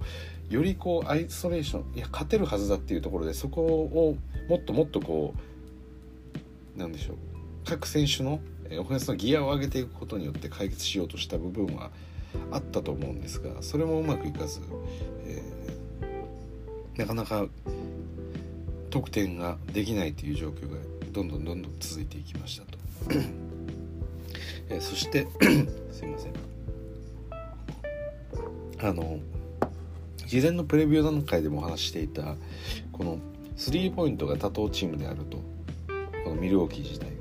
[0.50, 4.16] うよりこうアイソレーションいや勝てるはずだっていうところでそこを
[4.48, 5.34] もっともっとこ
[6.76, 7.16] うなんでしょう
[7.66, 8.40] 各選手の
[8.80, 11.92] オフェンスのギアを上げていくことによって解決しようとした部分は
[12.52, 14.62] あったと思うんですがそれもうまくいかず、
[15.26, 17.46] えー、なかなか
[18.90, 20.78] 得点ができないという状況が
[21.12, 22.78] どんどんどんどん続いていきましたと。
[24.70, 25.28] えー、そして
[25.92, 26.34] すいません
[28.84, 29.20] あの
[30.26, 32.36] 事前のプレビュー段階でもお話していた
[32.92, 33.20] この
[33.58, 35.38] スリーポイントが多頭チームであると
[36.24, 37.21] このミルウォーキー自体が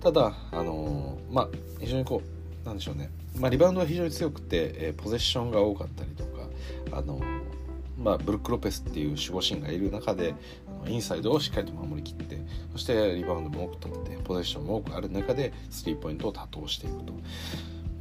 [0.00, 1.48] ただあのまあ
[1.80, 2.22] 非常にこ
[2.64, 6.48] うなんでしょうね、まあ、リバウンドは非常に強くて、えー、ポゼッションが多かったりとか
[6.92, 7.20] あの
[7.98, 10.34] まあ、ブルック・ロペスっていう守護神がいる中で
[10.86, 12.38] インサイドをしっかりと守りきって
[12.72, 17.14] そしてリバウンドも多く取ってポゼッションも多くある中でスリーポイントを多投していくと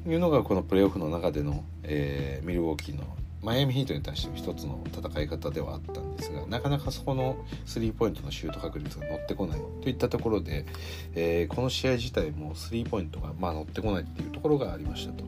[0.10, 3.06] いうのがこのプレーオフの中での、えー、ミルウォーキーの
[3.46, 10.66] マイアミヒートに対しての一つの戦い方ではあったんですがなかなかそこのスリーポイントのシュート確率が乗ってこないといったところで、
[11.14, 15.24] えー、この試合自体もスリーポイントがまあ乗ってこないっていうところがありましたと。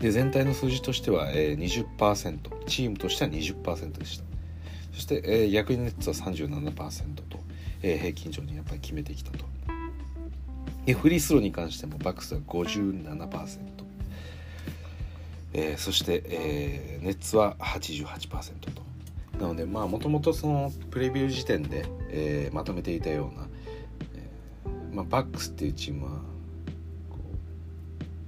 [0.00, 4.24] で全体の数字としては、えー、20%チームとしては20%でした。
[4.92, 7.38] そして、えー、逆にネッツは37%と、
[7.82, 9.46] えー、平均上にやっぱり決めてきたと。
[10.84, 13.79] でフリースローに関してもバックスは57%
[15.52, 18.90] えー、そして、えー、ネッツは88%と。
[19.40, 23.48] なのでまあもともとそのプレビュー時点で、えー、まとめていたような、
[24.14, 26.20] えーまあ、バックスっていうチームは、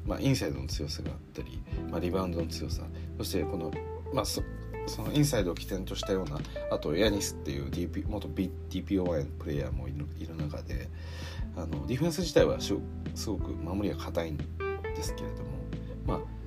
[0.07, 2.83] まあ、インサイドの強さがあったり、まあ、リバウンドの強さ
[3.19, 3.71] そしてこの、
[4.15, 4.43] まあ、そ
[4.87, 10.89] そのインサイドを起点としたようなあとヤニスっていう DP 元 DPOY のプレイヤーもいるいる中で
[11.57, 12.75] あのディフェンス自体はす
[13.31, 14.45] ごく守りが硬いんで
[15.03, 15.51] すけれども
[16.07, 16.42] まあ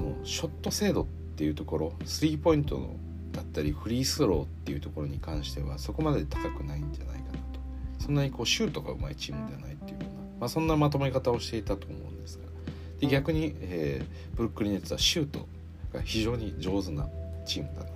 [0.00, 2.96] このショット精度っていうところスリーポイントの
[3.32, 7.60] だったりフリースローっていうところに関してはそこまで高くないんじゃないかなと。
[8.00, 10.10] そんなにこうシュートがうまいチームではないっていうような、
[10.40, 12.44] まあ、そんなまとめ方をしていたと思うんですが。
[12.98, 15.46] で逆に、えー、ブルックリン・ネッツはシュート
[15.92, 17.06] が非常に上手な
[17.44, 17.94] チームだなと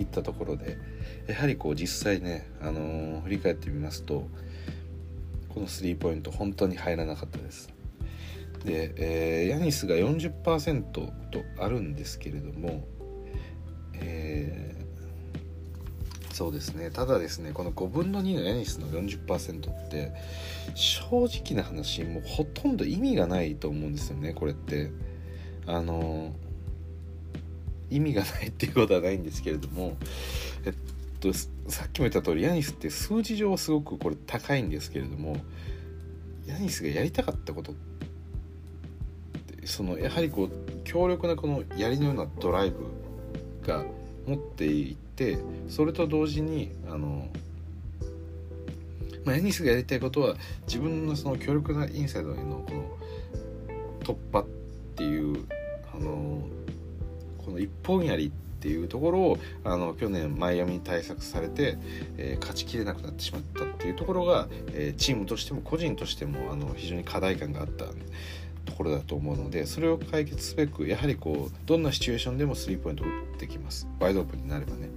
[0.00, 0.78] いったところで
[1.26, 4.28] やはりこう実際ね、あのー、振り返ってみますと
[5.48, 7.73] このスリーポイント本当に入らなかったです
[8.64, 11.12] で、えー、ヤニスが40%と
[11.58, 12.86] あるんですけれども、
[13.94, 16.90] えー、そうですね。
[16.90, 20.12] ただですねこの5分の2のヤニスの40%って
[20.74, 24.90] 正直な話もうほとんど意味がないと思うんですよねこれって。
[25.66, 26.34] あの
[27.90, 29.96] 意味がないっていうことはないんですけれども
[30.64, 30.74] えっ
[31.20, 35.36] とさっきも言った通りヤニスって数字上はすごくこれ高いんですけれども
[36.46, 37.93] ヤニスがやりたかったことって
[39.66, 40.50] そのやはりこう
[40.84, 42.86] 強力なこの槍のようなドライブ
[43.66, 43.84] が
[44.26, 47.28] 持っていてそれと同時にあの、
[49.24, 52.84] まあ、ヤニスがやりたいことは自分のその強力なインサイドへのこの
[54.00, 54.46] 突破っ
[54.96, 55.46] ていう
[55.94, 56.42] あの
[57.44, 58.30] この一本槍っ
[58.66, 61.76] ていうところをあの去年マイアミに対策されて、
[62.16, 67.86] えー、勝ちきれなくなってしまったっていうところが、えー、チームとしても個人としてもあの非常に課題感があった。
[68.64, 73.86] ところだと思うのでそれを解決すべくやはりこうどんなシチュエーションでもスリーポイントを打ってきます。
[74.00, 74.90] ワイドオープンになればね。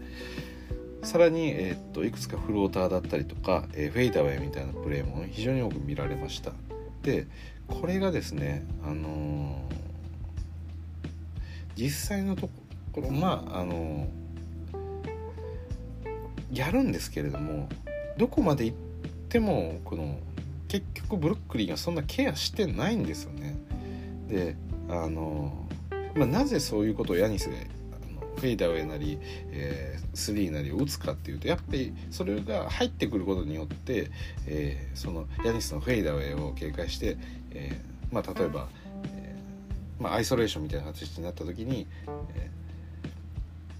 [1.03, 6.51] さらに、えー、っといくつかフローターだったりとか、えー、フェイダーウェイみたいなプレーも非常に多く見られました。
[7.03, 7.27] で
[7.67, 12.49] これがですねあのー、実際のと
[12.91, 14.07] ころまああの
[16.51, 17.69] やるんですけれども
[18.17, 18.77] どこまで行っ
[19.29, 20.17] てもこの
[20.67, 23.55] 結局ブルックリンがそんなケアしてないんですよね。
[24.27, 24.55] で
[24.89, 25.67] あの、
[26.15, 27.55] まあ、なぜそういうことをヤニスが
[28.37, 29.17] フェイダーウェイなり、
[29.51, 34.11] えー、スリーなりを打つかっていうとやっぱりそれが入ってくることによって、
[34.45, 37.17] えー、そのヤニスのフェイダーウェイを警戒して、
[37.51, 38.67] えーまあ、例えば、
[39.15, 39.35] え
[39.99, 41.87] まあ、アイソレーションみたいな形になった時に、
[42.35, 42.49] え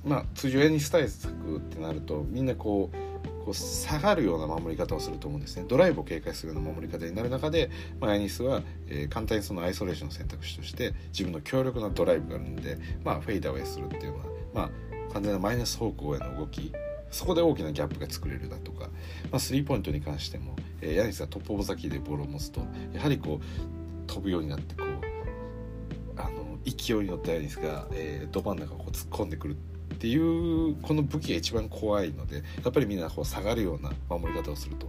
[0.05, 3.06] まあ通常ヤニス対策ってなるとみんなこう
[3.47, 5.63] こう下がるような守り方をすると思うんですね。
[5.69, 16.73] ドライブを警戒するような守り方になる中で、まあ、ヤニスは、えー、簡単にそのアイソレーションの選択肢として自分の強力なドライブがあるんで、まあ、フェイダーウェイするっていうのは、まあ、完全なマイナス方向への動き
[17.09, 18.89] そこで大きなギャップが作れるだとか、
[19.31, 22.59] まあ、スリーポイントに関しても、えー、ヤニスがトップオブザキーでボールを持つと
[22.91, 29.55] やはりこう飛ぶようになってこうあの勢いに乗ったヤニスが、えー、ど真ん中をこう突っ込んでくる
[29.97, 34.87] っていうこの武器が一番怖いのでやっぱりみんなこう下がるような守り方をすると。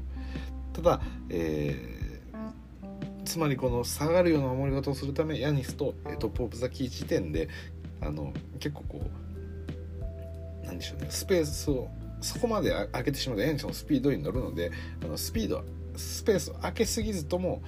[0.75, 1.01] ただ、
[1.31, 7.49] えー、つまりこの下がるような守り方をするためヤニスとトップオブザキー時点で
[8.03, 9.11] あの結構こ
[10.63, 11.89] うなんでしょうねスペースを
[12.21, 14.71] そこまで開けてしまうとヤニスのスピードに乗るので
[15.03, 15.65] あのスピード
[15.97, 17.63] スペースを開けすぎずとも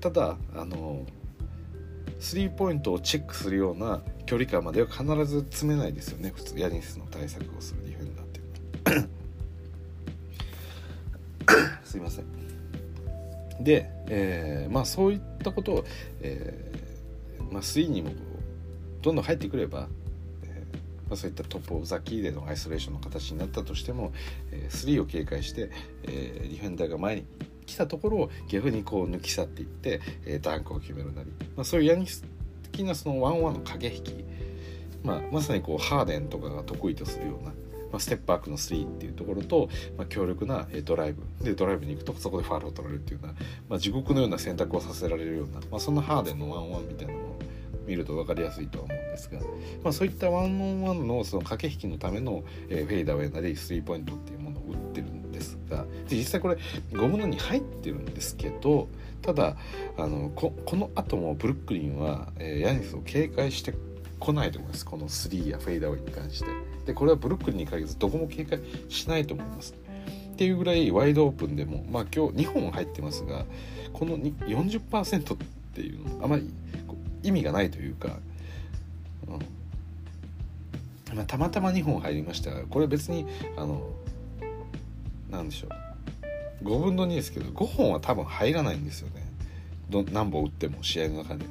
[0.00, 1.06] ただあの
[2.20, 6.32] スリーポイントをチェックするような距離感までは必ず詰めないですよね。
[6.34, 9.10] 普通ヤニスの対策をするディフェンダーって
[11.88, 12.26] すいません。
[13.64, 15.84] で、えー、まあそういったことを、
[16.20, 18.10] えーまあ、3にも
[19.02, 19.88] どんどん入ってくれば、
[20.44, 20.64] え
[21.08, 24.12] ま、そういったトップ・オブ・ザ・キーでのアイソレーションの形になったとしても、
[24.52, 25.70] えー、3を警戒して、
[26.04, 27.24] えー、ディフェンダーが前に
[27.70, 32.24] 来たところを逆にこう抜き去っていって、えー、ダンクを決めるなり、まあ、そういうヤニス
[32.70, 34.24] 的なそのワンワンの駆け引き、
[35.04, 37.52] まあ、まさにこうハーデンとかが得意とするような
[37.90, 41.22] まあ、ステップバックの3っていうところと、まあ、強力なドライブ。
[41.44, 43.34] でドライブに行くとそこでファールを取られるっていうような、
[43.68, 47.38] まあ、地獄のような選択をさせられるような、まあ、そんなハーデンのワンワンみたいなのを
[47.86, 49.40] 見ると分かりやすいとは思うんですが、
[49.82, 54.49] まあ、そういったワンオンワンのその駆け引きのための、えー、フェイダーウェイなりスリーポイントっていうもの
[55.40, 56.56] ですが実際これ
[56.92, 58.88] 5分の2入ってるんですけど
[59.22, 59.56] ただ
[59.96, 63.74] あのここの後もブルックリンは、えー、ヤニスを警戒して
[64.18, 64.84] こないと思います。
[64.84, 66.46] この3やフェイダーウェイに関して。
[66.84, 69.74] でこれはブルックリンに限らずどこも警戒しないと思います。
[70.32, 73.46] っていうぐらいワイドオープンでもまあ今日2本入ってますが
[73.92, 75.38] この40%っ
[75.74, 76.50] ていうのあまり
[77.22, 78.18] 意味がないというか、
[79.26, 79.32] う
[81.14, 81.16] ん。
[81.16, 83.26] まあ、たまたま2本入りましたがこれ別に
[83.56, 83.90] あの
[85.30, 85.68] なんでしょ
[86.62, 86.64] う。
[86.64, 89.26] 5分の2ですけど5本は多分入らないんですよね。
[89.88, 91.44] ど何本打っても試合の中で。
[91.44, 91.50] は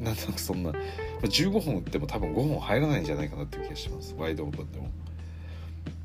[0.00, 0.04] い。
[0.04, 0.72] なんとなくそんな。
[1.22, 4.14] 15本打っても多分5本入らないんじゃないかなっていう気がします。
[4.18, 4.90] ワイドオープンでも、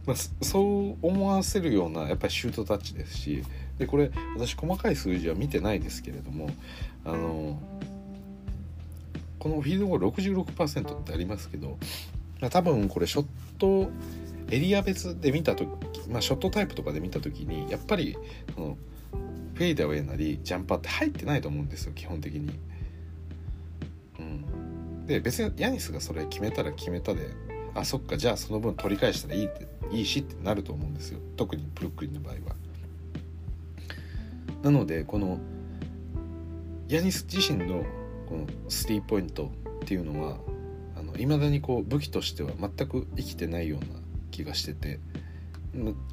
[0.05, 3.43] まあ、そう思わせるようなやっぱりシュートタッチですし。
[3.82, 6.51] でこれ私細かい数字は見てないですけれども
[7.03, 7.59] あの
[9.39, 11.80] このフィードゴール66%ってありますけど
[12.51, 13.26] 多分これショッ
[13.57, 13.89] ト
[14.49, 15.69] エリア別で見た時、
[16.09, 18.17] まあ、ショットタイプとかで見た時にやっぱり
[18.55, 18.77] その
[19.53, 22.59] フェイダーウェイなりジャンパーって入ってないと思うんですよ基本的に。
[24.19, 27.29] うんで別にヤニスがそれ決めたら決めたで
[27.73, 32.55] あそっかじゃあその分取り返したらいいっていいしってなると思うんですよ特にブルックリンの場合は。
[34.63, 35.39] なのでこの
[36.87, 37.83] ヤニス自身の
[38.27, 40.37] このスリーポイントっていうのは
[40.95, 44.00] あのだにこう武器としては全く生きてないような
[44.32, 44.99] 気がしてて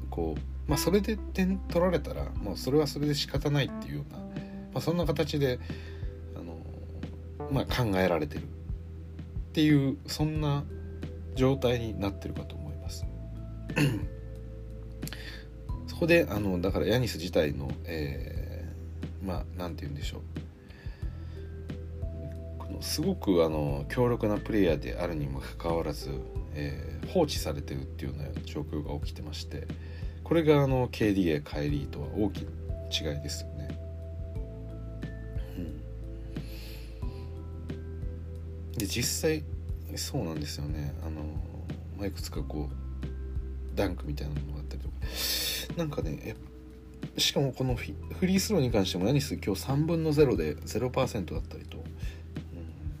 [0.09, 4.25] こう、まあ、それで点取られたらもうそれはそれで仕方ないっていうような、ま
[4.75, 5.59] あ、そんな形で
[6.35, 6.55] あの、
[7.51, 8.43] まあ、考えられてる。
[9.49, 10.63] っていうそんな
[11.35, 13.05] 状態になってるかと思います。
[15.87, 20.21] そこであのだからヤニス自体の、えー、まあ何て言うんでしょう。
[22.59, 26.11] このすごくあの強力なプレイヤーであるにもかかわらず、
[26.53, 29.67] えー、放置されてるっていうような状況が起きてまして
[30.23, 32.49] これがあの KDA カイリーとは大きな
[33.13, 33.67] 違いですよね。
[35.57, 35.61] う
[38.71, 39.43] んで実際
[39.95, 40.93] そうなんですよね。
[41.03, 41.23] あの、
[41.97, 42.75] まあ、いくつかこう
[43.75, 44.95] ダンクみたいなものがあったりとか。
[45.77, 46.35] なんかね
[47.17, 47.85] しかもこのフ
[48.25, 51.83] リースローに関してもヤニス今日3分の0で0%だったりと、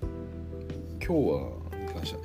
[0.01, 0.09] うん、
[0.99, 2.23] 今日はに関しては、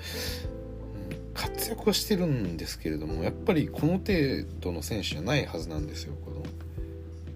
[1.64, 4.12] 活躍はしてるんですけれどもやっぱりこの程
[4.60, 6.42] 度の選手じゃないはずなんですよこの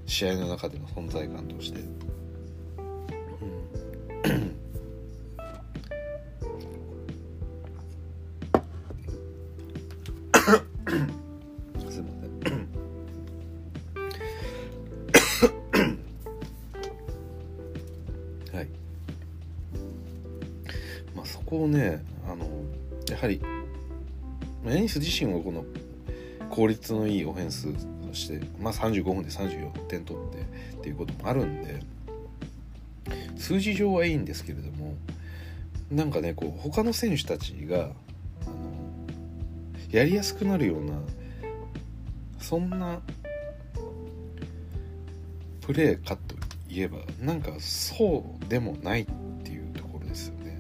[0.05, 1.81] 試合の中での存在感として。
[26.69, 27.73] 率のいいオフェンス
[28.07, 30.39] として、まあ、35分で34点取って
[30.77, 31.81] っていうこともあるんで
[33.37, 34.95] 数字上はいいんですけれども
[35.91, 37.93] なんかねこう他の選手たちがあの
[39.91, 40.93] やりやすくなるような
[42.39, 43.01] そんな
[45.63, 46.35] プレーかと
[46.69, 49.07] いえばなんかそうでもないっ
[49.43, 50.59] ていうところですよね。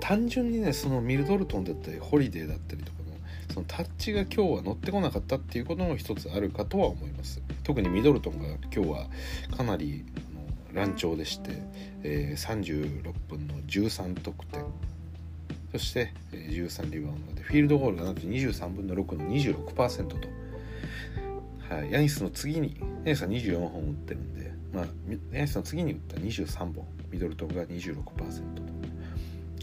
[0.00, 2.92] 単純にねそのミルドルトンだったりホリデーだったりと
[3.56, 7.40] そのタッチが今日は乗ってこなかったっていうことも一つあるかとは思います。
[7.64, 9.06] 特にミドルトンが今日は
[9.56, 10.04] かなり
[10.74, 11.62] 乱調でして、
[12.02, 14.62] えー、36分の13得点。
[15.72, 20.16] そして、えー、13リバウンドでフィールドゴールがなんと23分の6の26%と、
[21.74, 22.76] はい、ヤニスの次に
[23.06, 24.86] ヤニスは24本打ってるんで、まあ、
[25.32, 28.12] ヤニスの次に打った23本ミドルトンが26%と。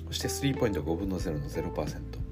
[0.07, 2.22] そしてスリーポイントは5分の0の0%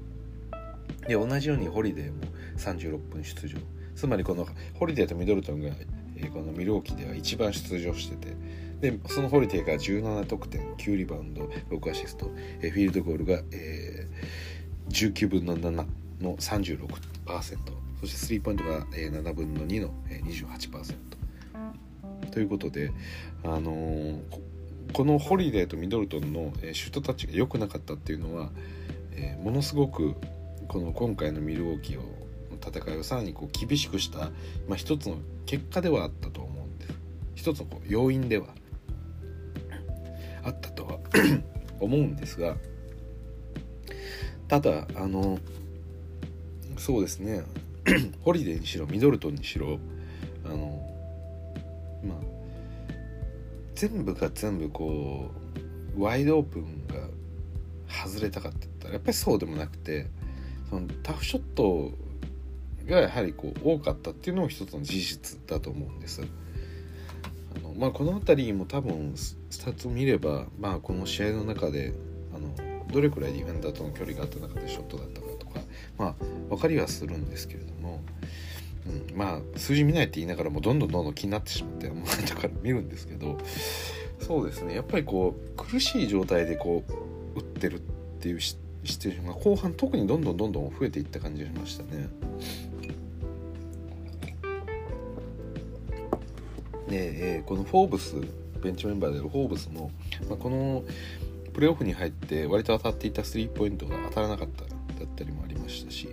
[1.06, 2.22] で同じようにホリデーも
[2.56, 3.58] 36分出場。
[3.94, 5.68] つまりこのホリデーとミドルトンが、
[6.16, 8.36] えー、このミルウォーキーでは一番出場してて
[8.80, 12.30] でそのホリデーが17得点9リバウンド6アシスト、
[12.60, 15.86] えー、フィールドゴールが、えー、19分の7
[16.20, 17.58] の36%
[18.00, 20.94] そしてスリーポイントが、えー、7分の2の、えー、28%
[22.32, 22.90] ということで、
[23.44, 24.20] あのー、
[24.92, 28.50] このホリデーとミドルトンの、えー、シュートタッチが良くなかったっていうのは、
[29.12, 30.16] えー、ものすごく
[30.72, 32.04] この今回のミルウォーキーを
[32.66, 34.30] 戦いをさらにこう厳しくした、
[34.66, 36.94] まあ、一つの結果ではあったと思うんです。
[37.34, 38.46] 一つのこう要因では
[40.42, 40.98] あったとは
[41.78, 42.56] 思うんですが
[44.48, 45.38] ただあの
[46.78, 47.44] そうですね。
[48.24, 49.78] ホリデーにしろミドルトンにしろ
[50.46, 50.80] あの
[52.02, 52.18] まあ
[53.74, 55.30] 全部が全部こ
[55.98, 56.94] うワイドオープンが
[58.06, 60.06] 外れたかって言ったらやっぱりそうでもなくて
[60.72, 61.92] そのタフショット
[62.86, 66.22] がやはりこう多かったっていうのも一つの事実だと思うんです。
[67.54, 71.92] あのまあ、この辺りも多分スタッツ見れば、まあ、この試合の中で
[72.34, 72.54] あの
[72.90, 75.60] どれくらいディフェンダーとの距離があった中でショットだったかとか、
[75.98, 76.14] まあ、
[76.48, 78.00] 分かりはするんですけれども、
[78.86, 83.36] うん、まあ数字見ないって言いながらもどんどんどんどん気になってしまってもうだから見るんですけど
[84.20, 86.82] そうですねやっぱりこう苦しい状態でこ
[87.34, 87.80] う打ってるっ
[88.20, 88.40] ていう
[88.84, 92.08] シチュエーションが後半特にどんどんどんどん増えていった感じがしましたね。
[96.88, 98.16] で、えー、このフォーブス
[98.60, 99.90] ベンチメンバーであるフォーブスも、
[100.28, 100.84] まあ、この
[101.52, 104.68] プレーオフに入って割と当たっていたスリーポイントが当たらなかっただ
[105.04, 106.08] ったりもありましたし、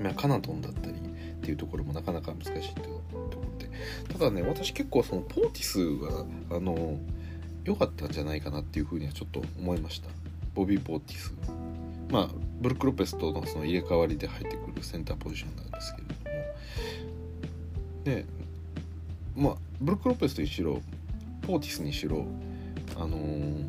[0.00, 2.86] まあ、カナトンだったりっていうところもなかなか難しいという
[3.30, 3.70] ところで
[4.12, 6.98] ただね私結構そのポーティスはあの
[7.64, 10.08] 良かったんじゃないかなっていうふうにはちょっと思いました
[10.56, 11.34] ボビー・ポーティス。
[12.10, 12.28] まあ
[12.60, 16.16] ブルック・ロペスとのその入れ替わりで入ってくるセンターポジションなんですけれども。
[18.04, 18.24] で
[19.36, 20.80] まあブルック・ロペスとしろ
[21.42, 22.24] ポーティスにしろ
[22.96, 23.64] あのー、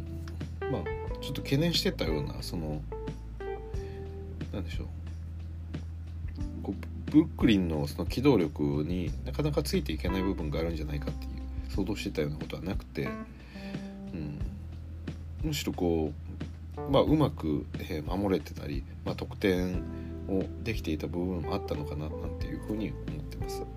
[0.72, 0.84] まあ
[1.22, 2.82] ちょっと懸念してたようなその
[4.54, 4.88] なんでしょう。
[6.64, 11.32] こうブックリンのその機動力になかなかついていけない部分があるんじゃないかっていう
[11.70, 13.10] 想像してたようなことはなくて、
[14.14, 14.40] うん、
[15.44, 16.26] むしろこう、
[16.89, 19.84] まあ、うまく、え守れてたり、まあ、得点
[20.30, 23.61] をできていた部分もあったのかななんていうふうに思ってます。
[23.61, 23.67] はい。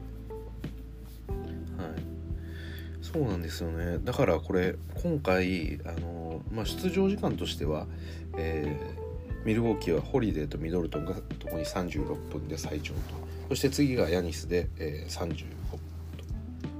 [3.01, 3.99] そうなんですよね。
[3.99, 7.87] だからこれ今回あの、まあ、出場時間としては、
[8.37, 13.01] えー、ミルウォーキーはホリデーとミドルトンがともに36分で最長と。
[13.49, 15.37] そして次がヤニスで、えー、35分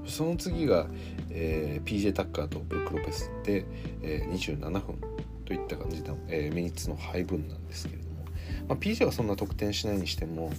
[0.05, 0.09] と。
[0.09, 0.87] その次が、
[1.29, 3.65] えー、PJ タッカーとブルック・ロペスで、
[4.01, 5.10] えー、27分。
[5.51, 8.25] といった感じの、えー、ミニッツの配分なんですけれども、
[8.69, 10.51] まあ、PJ はそんな得点しないにしても、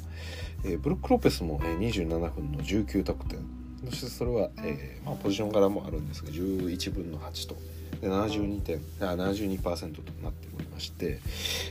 [0.64, 3.38] えー、ブルック・ロペスも、えー、27分の19得点。
[3.88, 7.56] そしてそれは、えーまあ、ポジション柄もあるんですが11分の8と。
[8.02, 9.60] で72点あ72%
[9.94, 11.20] となっておりまして、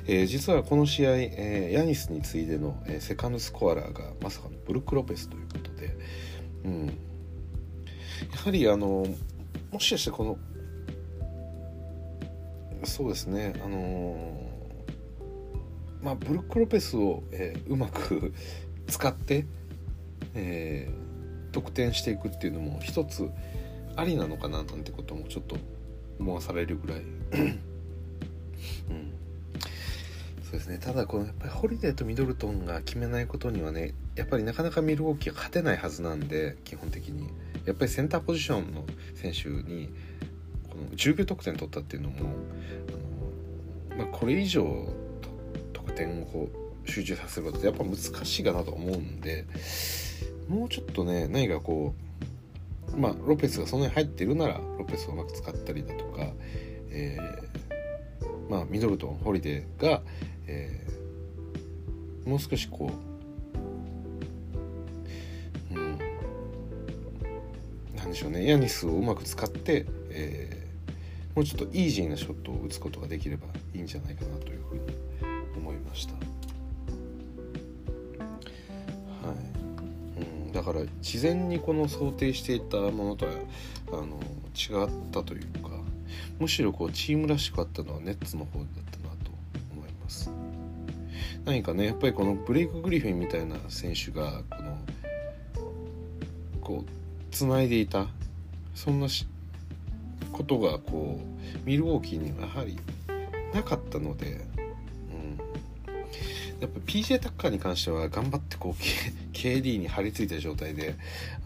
[0.07, 5.95] えー、実はこの試合、えー、ヤニスに次いでの、えー、セカンドスコアラーがまさかのブルック・ロペスということで、
[6.65, 6.93] うん、や
[8.43, 9.05] はりあの
[9.72, 10.38] もしかしてこの
[12.84, 13.53] そうですね。
[13.63, 14.49] あの
[16.01, 18.34] まあブルック・ロペスを、えー、うまく
[18.88, 19.45] 使って、
[20.34, 23.29] えー、得点していくっていうのも一つ
[23.95, 25.57] ありなのかななんてこともちょっと
[26.19, 27.01] 思わされるぐらい。
[27.01, 27.59] うん。
[30.43, 30.79] そうですね。
[30.79, 37.29] ただこのやっぱりホリデーとミドルトンが決めないことにはねやっぱりなかなかミルウォーキーは勝てないはずなんで基本的に。
[37.65, 39.93] やっぱりセンターポジションの選手に
[40.82, 42.15] の19得点取ったっていうのも
[43.89, 44.63] あの、まあ、これ以上
[45.73, 46.49] 得点をこ
[46.86, 49.45] う集中させることってやっぱ難しいかなと思うんで
[50.49, 51.93] もうちょっとね何かこ
[52.93, 56.27] うまあロペスがそんなに入ってるならロペスをうまく使ったりだとか、
[56.89, 60.01] えー、まあミドルトンホリデーが、
[60.47, 63.11] えー、もう少しこう、
[68.11, 68.45] でしょうね。
[68.45, 70.61] ヤニスをうまく使って、えー、
[71.36, 74.82] もうちょっとイージーなショットを打つことができればいいんじゃないかなというふうに
[75.55, 76.13] 思いました。
[76.13, 76.19] は
[79.34, 79.36] い、
[80.47, 80.51] うん。
[80.51, 83.32] だから事前にこの想定していたものとは
[83.93, 84.19] あの
[84.53, 85.69] 違ったというか
[86.39, 89.32] むしろこうチームらしかったのはネッツの方だったなと
[89.73, 90.29] 思います。
[91.45, 94.77] 何かねやっぱりこのブレイク・グリフィンみたいな選手がこの
[96.61, 98.07] こうつないでいた
[98.75, 99.27] そんなし
[100.32, 102.77] ことがこうミルウォーキーにはやはり
[103.53, 104.41] なかったので
[106.61, 110.95] やっぱ PJ タッカーに関しては頑張ってこう KD に張り付いた状態で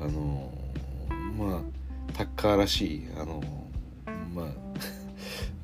[0.02, 0.52] あの
[1.38, 1.62] まあ
[2.14, 3.42] タッカーらしいあの
[4.34, 4.46] まあ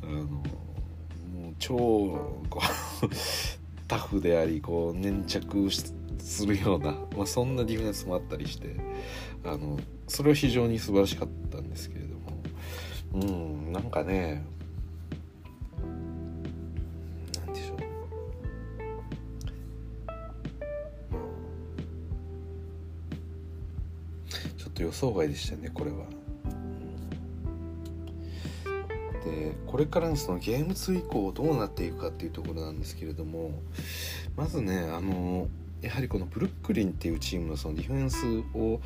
[0.03, 0.41] あのも
[1.51, 1.77] う超
[2.49, 2.61] こ
[3.03, 3.07] う
[3.89, 5.69] タフでありこう粘着
[6.19, 8.77] するような、まあ、そんなディフェンスもあったりして
[9.43, 12.10] あのそれは非常に素晴らしかったんですけれど
[13.13, 14.43] うんなんかね
[17.45, 17.77] なんでしょう
[24.57, 26.05] ちょっと予想外でしたねこれは。
[29.25, 33.51] でこれからのそのゲーム2以降どうなっていくかっていうところなんですけれども
[34.35, 35.47] まずねあの
[35.81, 38.25] やはりこのブルックリンっていうチームのそのディフェンス
[38.55, 38.79] を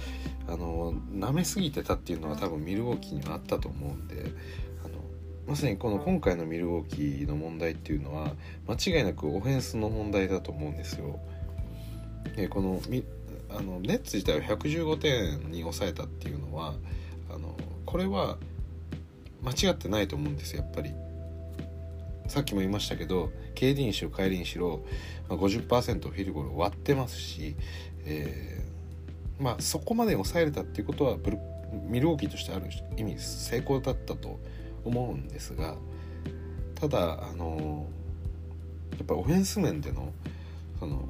[0.47, 4.31] あの舐めすぎてたっていうのは多分ミルウォーキーにはあったと思うんで
[4.83, 4.93] あの
[5.45, 8.31] まさにこの今回のミルウォーキーの問題っていうのは
[8.67, 11.19] 間違いなくオフェンスの問題だと思うんですよ。
[12.35, 12.81] でこの
[13.49, 16.75] あのネッツ自体を115点に抑えたっていうのは
[17.29, 18.37] あのこれは
[19.43, 20.91] 間違ってないと思うんですやっぱり
[22.27, 24.81] さっきも言いましたけど KD にしろ帰りにしろ、
[25.29, 27.55] 50%フィルゴール割ってますし、
[28.05, 31.39] えー、まあそこまで抑えれたっていうことはブル
[31.87, 32.67] ミルウォーキーとしてある
[32.97, 34.39] 意味成功だったと
[34.83, 35.75] 思うんですが
[36.75, 37.87] ただあの
[38.91, 40.13] やっぱりオフェンス面での
[40.79, 41.07] その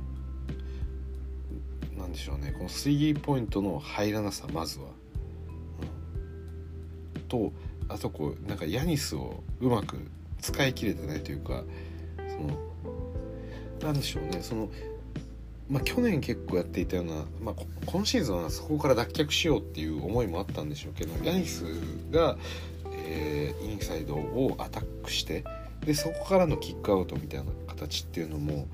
[1.97, 4.86] なんでしょうねこのスリーポイントの入らなさまずは、
[7.16, 7.51] うん、と
[7.88, 9.97] あそこなんかヤニスをうまく
[10.41, 11.63] 使い切れてないというか
[12.17, 12.57] その
[13.81, 14.69] なんでしょうねその
[15.67, 17.55] まあ、去年結構やっていたような、まあ、
[17.88, 21.63] 今シーズンはそこから脱却しようっていう思いもあったんでしょうけどヤニス
[22.11, 22.38] が、
[22.91, 25.43] えー、インサイドをアタックして
[25.83, 28.67] でそこからのキックアウトみたいな形っていうのも、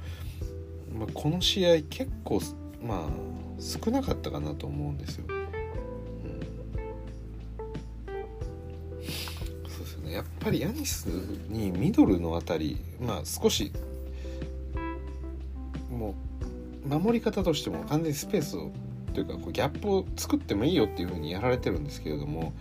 [0.94, 2.42] まあ、この試合結構
[2.84, 3.10] まあ
[3.60, 5.41] 少なかったかなと思うんですよ。
[10.12, 11.06] やっぱりヤニス
[11.50, 13.72] にミドルのあたりまあ少し
[15.90, 16.16] も
[16.86, 18.72] う守り方としても完全にスペースを
[19.14, 22.54] というかこうギャップを作ってもいいよっていう風にやられてるんですけれども、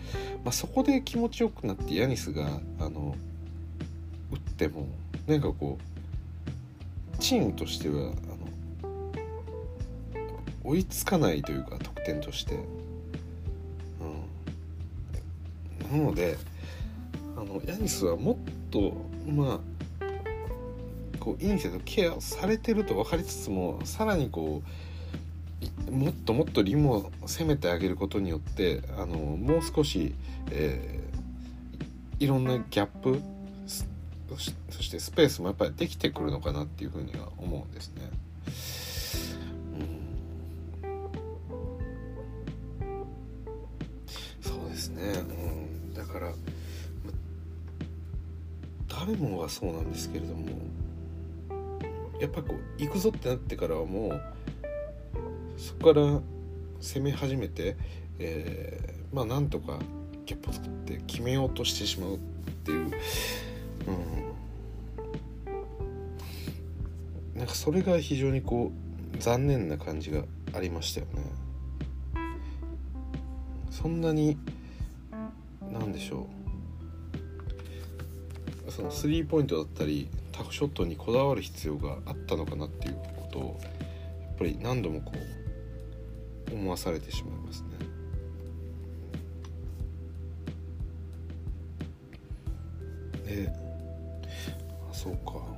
[0.44, 3.14] まあ、そこで気持ちよくなってヤニスがあの
[4.32, 4.86] 打っても
[5.26, 8.12] なんかこうチームとしてはあの
[10.64, 12.59] 追いつかないというか得点として。
[15.92, 16.36] うん、なので
[17.41, 18.36] あのヤニスはもっ
[18.70, 18.93] と
[19.26, 19.61] まあ
[21.18, 24.62] こうインセドケアされてると分かりつつもさらにこ
[25.88, 30.14] うもっともっとリムを攻めてあげることによってあのもう少し、
[30.51, 33.20] えー、いろんなギャップ
[34.70, 38.03] そしてスペースもやっぱりできてくるのかなっていうふうには思うんですね。
[44.41, 46.32] そうですね、うん、だから
[49.11, 50.47] 誰もがそうなんですけれども
[52.21, 54.23] やっぱこう行くぞってなってからはもう
[55.57, 56.21] そこから
[56.81, 57.77] 攻め始めて、
[58.21, 59.81] えー、まあなんとか
[60.27, 62.19] キャップ作って決めようとしてしまうっ
[62.65, 62.85] ていう、う
[67.35, 68.71] ん、なんかそれが非常にこ
[69.15, 70.23] う残念な感じが
[70.55, 71.23] ありましたよね。
[73.71, 74.37] そんなに
[75.73, 76.39] 何でしょう
[78.71, 85.12] そのスリーポイントだったりタフショットにこだわる必要があったのかなっていうことをやっぱり何度もこ
[86.51, 87.68] う思わされてしまいますね。
[93.27, 93.53] で
[94.91, 95.51] あそうか。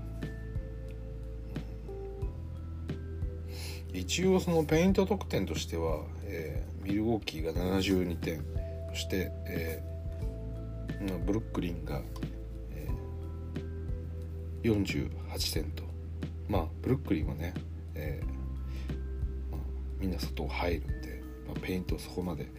[3.94, 8.42] 一応そのペイント得点としては、えー、ミルウォーキーが72点
[8.90, 12.00] そして、えー、ブルックリンが
[14.62, 15.82] 48点と。
[16.48, 17.54] まあブルックリンはね、
[17.94, 18.26] えー
[19.50, 19.60] まあ、
[19.98, 22.50] みんな外入るんで、まあ、ペイントそこまで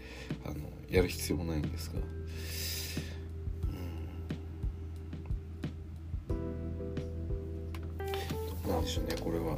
[0.45, 0.55] あの
[0.89, 1.99] やる必要もないんですが。
[8.63, 9.57] うん、なんでしょうねこれは。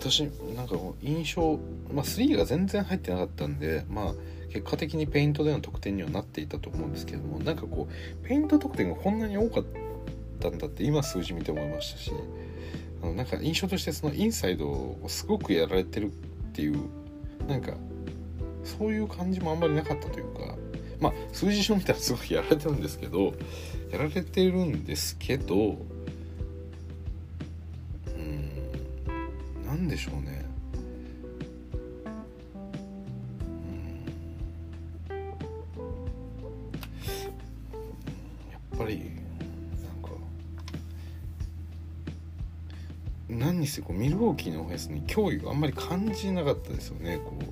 [0.00, 0.22] 私
[0.56, 1.58] なんか印象
[1.92, 4.14] まあ3が全然入ってなかったんでまあ
[4.50, 9.79] 結果的にペイントでの得点にはなっていたと思うんですけどもなんかこうペイント得点がこんなに多かった
[10.40, 12.12] ったんだって今数字見て思いましたし
[13.02, 16.10] あのなんか印象としてそのインサイドをすごくやられてるっ
[16.52, 16.78] ていう
[17.46, 17.74] なんか
[18.64, 20.56] そういう感じもあんまりなかったというか
[20.98, 23.34] まあ数字上見たらすごくやられてるんですけど
[23.90, 25.58] やられてるんですけどう
[28.10, 28.50] ん
[29.66, 30.19] 何でしょうね。
[43.90, 47.44] こうミルウォーキーのオフェンスに脅威をあんまり感じなかったですよねこう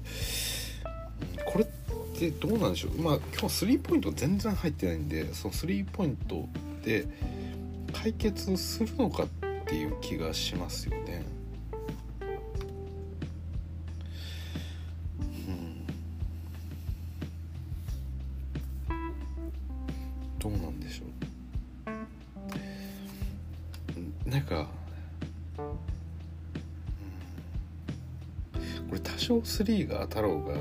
[1.45, 1.69] これっ
[2.19, 3.03] てどうなんでしょう？
[3.03, 6.49] まあ今日スリーポイント全然入ってないんでそのスリーポイント
[6.85, 7.07] で
[7.93, 9.27] 解決するのかっ
[9.67, 11.08] ていう気がしますよね。
[29.49, 30.55] 3が太郎が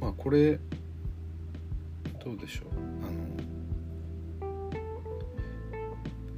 [0.00, 0.58] まあこれ
[2.24, 2.68] どうでしょう。
[3.06, 3.18] あの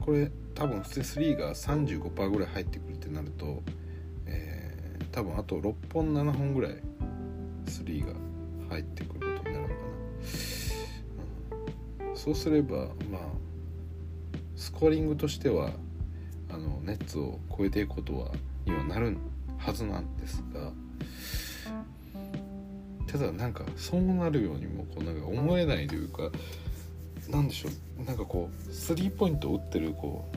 [0.00, 3.62] これ多分普通3が35%ぐらい入ってくるってなると、
[4.26, 6.76] えー、多分あと6本7本ぐらい
[7.66, 8.12] 3が
[8.68, 9.74] 入ってくることになるのか
[12.04, 13.20] な、うん、そうすればまあ
[14.56, 15.70] スコアリングとしては
[16.52, 18.30] あのネッツを超えていくことは
[18.66, 19.16] にはなる
[19.58, 20.72] はずなんですが
[23.06, 26.30] ただなんかそうなるようにもこうなんか思えないというか
[27.28, 27.68] なんでしょ
[28.00, 30.28] うなんかこうスリーポイントを打ってるこ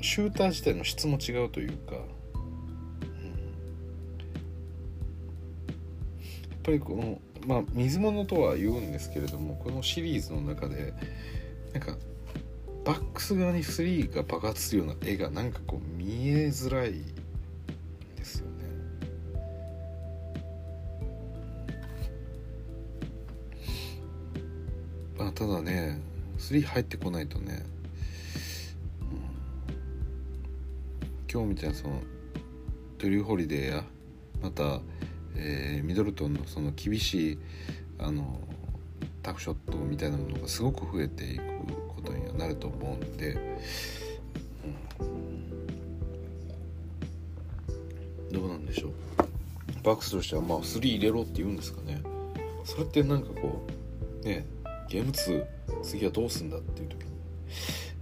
[0.00, 2.02] うシューター自体の質も違うというか、うん、や
[6.56, 10.92] っぱりこのまあ水物とは言うんですけれどもこのシリーズの中で
[11.72, 11.96] なんか
[12.88, 16.94] バックス側にスリーが爆発するような絵がなんかこう見えづらい
[18.16, 18.64] ですよね。
[25.18, 26.00] あただね
[26.38, 27.62] 3入ってこないとね、
[29.02, 29.18] うん、
[31.30, 32.00] 今日みたいなその
[32.96, 33.84] ドリューホリデーや
[34.40, 34.80] また、
[35.36, 37.38] えー、ミドルトンのその厳しい
[37.98, 38.40] あの
[39.22, 41.57] タフショットみたいなものがすごく増えていく。
[42.38, 43.36] なると思うんで、
[45.00, 45.48] うん、
[48.32, 48.92] どうなんでしょう。
[49.82, 52.00] バックスとしてはまあ3入れろって言うんですかね。
[52.64, 53.66] それってなんかこ
[54.22, 54.46] うね
[54.88, 55.44] ゲーム2
[55.82, 57.10] 次はどうすんだっていう時に、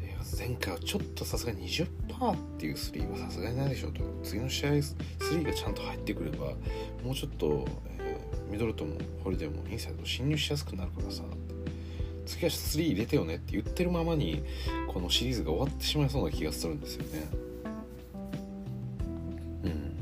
[0.02, 1.88] えー、前回はちょっとさすがに20%っ
[2.58, 4.02] ていう3はさすがにないでしょうと。
[4.22, 6.46] 次の試合3がちゃんと入ってくれば
[7.04, 7.66] もうちょっと、
[7.98, 11.22] えー、ミドルトンもホリデーもインサイド侵入しやすくなるからさ。
[12.26, 14.42] 次は3入れてよねって言ってるままに
[14.88, 17.28] このシリーズが終わってしまいそうな気がするんですよね。
[19.64, 19.96] うん。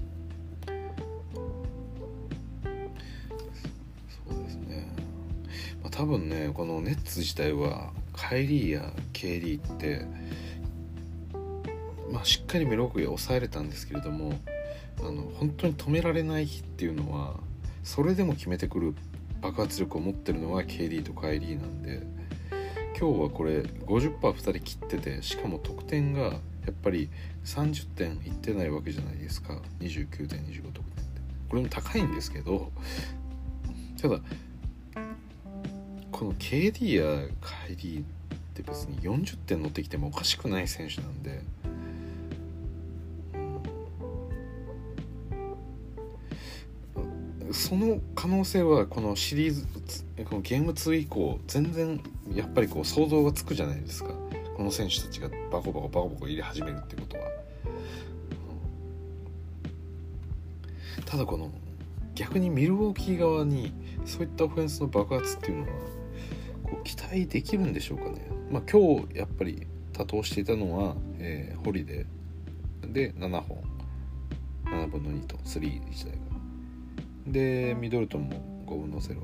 [5.91, 10.05] 多分ねこのネッツ自体はカイリーや KD って
[12.11, 14.33] まあしっかりメロクイ抑えれたんですけれども
[15.01, 17.35] あの本当に止められない日っていうのは
[17.83, 18.95] それでも決めてくる
[19.45, 22.01] 爆発力を持ってるのは KD とカイリーなんで
[22.99, 26.39] 今日はこれ 50%2 人切っててしかも得点がや
[26.71, 27.11] っぱり
[27.45, 29.61] 30点いってないわけじゃないですか。
[29.81, 31.21] 29点25得点って。
[31.51, 32.73] これも高いんですけど
[34.01, 34.19] ただ
[36.11, 38.05] この KD やカイリーっ
[38.55, 41.43] て別に40点乗ってきてもおかしくない選手なんで、
[47.55, 49.65] その可能性はこのシリーズ
[50.25, 52.01] このゲーム2以降全然
[52.35, 54.11] やっぱりこう想像がつくじゃないですか。
[54.57, 57.25] この選手たちがバコバコバコバコ入れ始めるってことは、
[60.99, 61.51] うん、ただこの
[62.15, 63.73] 逆にミルウォーキー側に
[64.05, 65.69] そういったオフェンスの爆発っていうのは
[66.65, 68.29] こう期待できるんでしょうかね。
[68.51, 73.75] まあ、今日やっぱり多投していたのは、えー、ホリデーで7本。
[74.65, 76.24] 7分の2と3自体が
[77.27, 79.17] でミドルトンも5分の0、う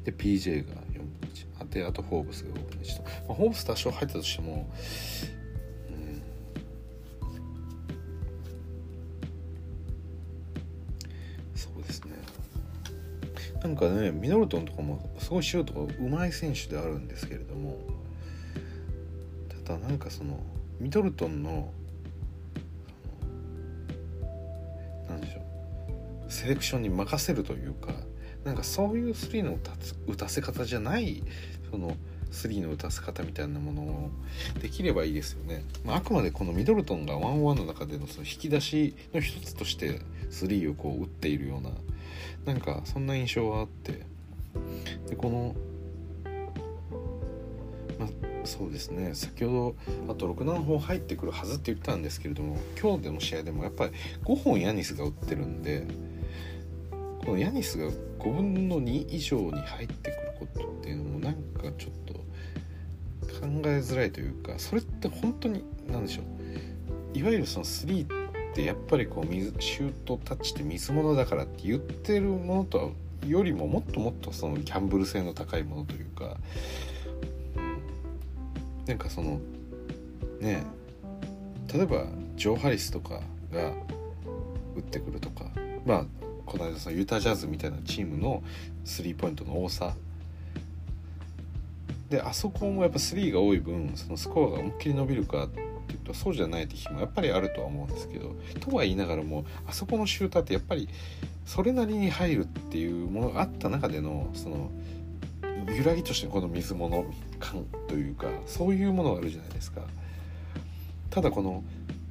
[0.00, 4.70] ん、で PJ が4分の1あであとフォーブスが5分の1と、まあ、フォーブス多少入ったとしても
[5.88, 6.22] うん、
[11.54, 12.12] そうですね。
[13.62, 17.78] なんかねミドルトンとかもすごいシュートがうまい選手であるんですけれども
[19.64, 20.40] ただなんかその
[20.80, 21.72] ミドルトンの
[26.42, 27.94] セレクションに任せるというか
[28.44, 29.56] なんかそういうスリーの
[30.08, 31.22] 打たせ方じゃない
[31.70, 31.96] その
[32.32, 34.10] スリーの打たせ方みたいなものを
[34.60, 41.70] できればいいですよね、まあ、あくまでこのミドルトンがワンの中でのその引き出しの一つとしてスリーをこう打っているような
[42.52, 44.04] なんかそんな印象はあって。
[45.08, 45.54] でこの
[47.98, 48.08] まあ
[48.44, 49.14] そうですね。
[49.14, 49.76] 先ほ
[50.06, 53.92] どあと67本入ってくるはずって言ったんですけれども今日での試合でもやっぱり
[54.24, 55.86] 5本ヤニスが打ってるんで
[57.24, 62.20] このヤニスが5分の2以上に入ってくることっていうのもなんかちょっと考
[63.64, 66.22] えづらいというかそれって本当に何でしょ
[67.14, 67.18] う？
[67.18, 72.88] いわゆるその3ってやっぱりこう水シュートタッチって水物だからって言ってるものとは
[73.26, 76.36] よりももっともっとそのギャンブル性の高いものというか、
[78.86, 79.40] なんかその
[80.40, 80.64] ね
[81.72, 82.04] 例えば
[82.36, 83.20] ジョー・ハリスとか
[83.52, 83.72] が
[84.74, 85.44] 打ってくるとか
[85.86, 86.06] まあ
[86.52, 88.42] この間そのユタジャズみたいなチームの
[88.84, 89.94] スリーポイントの多さ。
[92.10, 95.60] であそこもやっぱ3が多い分そのスコアが思いっきり伸びるかって
[95.94, 100.90] いうとそうじゃないって日もやっぱりあるとは思うんですけどとは言いながらもあそこのシューターってやっぱり
[101.46, 104.70] それなりに入るっていうものがあった中でのその
[105.74, 107.06] 揺らぎとしてこの水物
[107.40, 109.80] 感というかそういうものがあるじゃないですか。
[111.08, 111.64] ただこの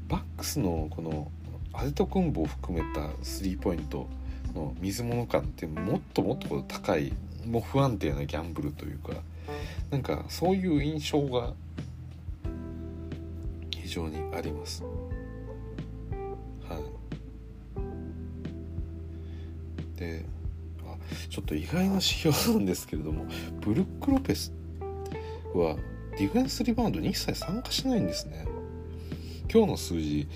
[0.07, 1.31] バックスのこの
[1.73, 4.07] アデトクンボを含めたスリーポイント
[4.53, 7.13] の水物感ってもっともっと高い
[7.45, 9.13] もう不安定なギャンブルというか
[9.89, 11.53] なんかそういう印象が
[13.71, 14.83] 非常にあります。
[16.67, 16.79] は
[19.95, 19.99] い。
[19.99, 20.25] で
[20.85, 20.95] あ
[21.29, 23.25] ちょっと意外な指標なんですけれども
[23.59, 24.53] ブルック・ロペス
[25.53, 25.75] は
[26.17, 28.45] ディフェンスリバウンドに一切参加しないんですね。
[29.51, 30.27] 今日の数字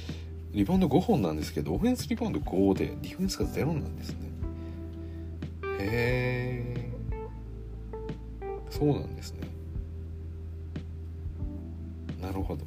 [0.56, 4.18] リバウンド5本なんですけどオフェンスリバウンド5でディフェンスが0なんですね。
[5.80, 6.92] へえ
[8.70, 9.50] そうなんですね。
[12.22, 12.66] なるほど。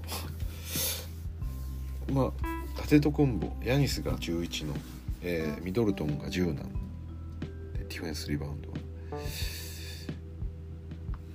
[2.13, 2.33] まあ
[2.77, 4.75] タテトコンボヤニスが11の、
[5.23, 8.69] えー、ミドルトンが10なんディフェンスリバウンド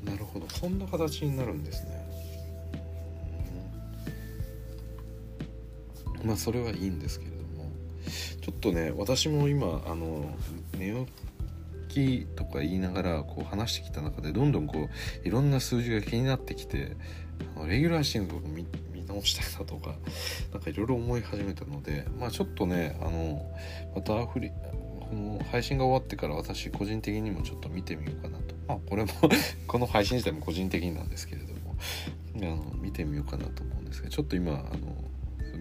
[0.05, 0.47] なるほど。
[0.49, 2.05] そんな形になるんですね、
[6.23, 7.71] まあそれはいいんですけれども
[8.41, 10.33] ちょっとね私も今あの
[10.77, 11.05] 寝
[11.89, 14.89] 起きとか言いながらこう話してきた中でどんどんこ
[15.23, 16.95] ういろんな数字が気になってきて
[17.55, 18.65] あのレギュラーシングを見
[19.05, 19.95] 直したいなとか
[20.51, 23.45] なんかいろいろ思い始めたのでまあちょっとねあの
[23.95, 28.55] またフリこの配信が終わってから私個人的にもちょっと見てみようかなと。
[28.67, 29.11] まあこれも
[29.67, 31.75] この配信自体も個人的になんですけれども
[32.35, 35.12] あの見てみようかなと思うんですけどちょっと今あの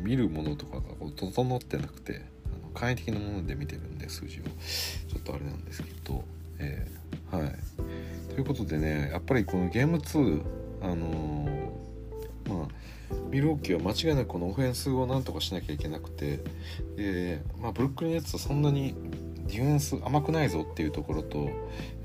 [0.02, 4.42] 見るものとかがこう整ってなくてあの簡易的なもので見てるんで数字を。
[4.42, 6.24] ちょっとあれなんですけど、
[6.58, 7.54] えー、はい。
[8.30, 10.42] ということでねやっぱりこのゲーム2
[10.82, 12.68] あのー、まあ
[13.30, 16.40] ミルウォッキーは間違いなくこのオフェンスをなんとかしなきゃいけなくて
[16.96, 18.94] で、まあ、ブルックリン・ネッツはそんなに
[19.46, 21.50] ディフェンス甘くないぞっていうところと、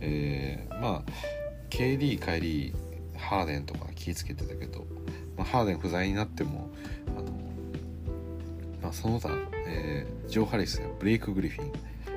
[0.01, 1.11] えー、まあ
[1.69, 2.73] KD 帰り
[3.17, 4.85] ハーデンとか気ぃつけてたけど、
[5.35, 6.69] まあ、ハーデン不在になっても、
[8.87, 9.29] まあ、その他、
[9.67, 11.73] えー、ジョー・ハリスやブレイク・グリフィン、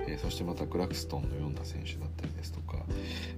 [0.07, 2.77] えー、そしてまたクラクストンのような選手だったりですとか、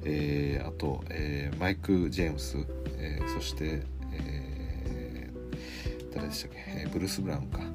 [0.05, 2.59] えー、あと、えー、マイク・ジェームス、
[2.99, 7.66] えー、そして、えー、誰でしたっけ、えー、ブルース・ブラウンか、はい、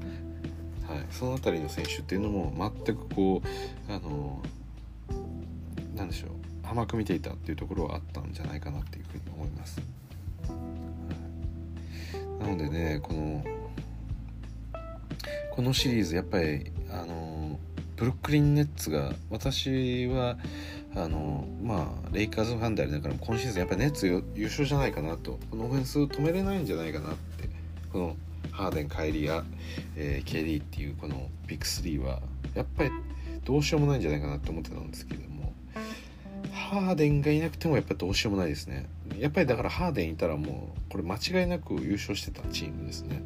[1.10, 4.44] その辺りの選手っていうのも全くこうあの
[5.96, 6.30] なんでしょう
[6.70, 9.82] 甘く見ていたっていうところはあったんじゃないかなっていうふうに思います。
[12.40, 13.57] なのでねこの
[15.52, 17.60] このシリーズやっぱりあの
[17.96, 20.38] ブルックリン・ネッツが私は
[20.96, 27.50] あのまあレイカーズファンでありながら今シーズンやっぱりネッツ優勝じゃないかなとこのオフェンス止めれないんじゃないかなって
[27.92, 28.16] この
[28.52, 29.44] ハーデン、カイリや、
[29.96, 32.22] えー、KD っていうこのビッグ3は
[32.56, 32.92] やっぱり
[33.44, 35.54] どうしようもないんじゃないかなと思ってたんですけども
[36.52, 38.88] ハーデンがいなくてもやっぱりどうしようもないですね。
[39.20, 43.22] やっぱりだからハーデンいたらもうこれ間違いなく優勝してたチームですね。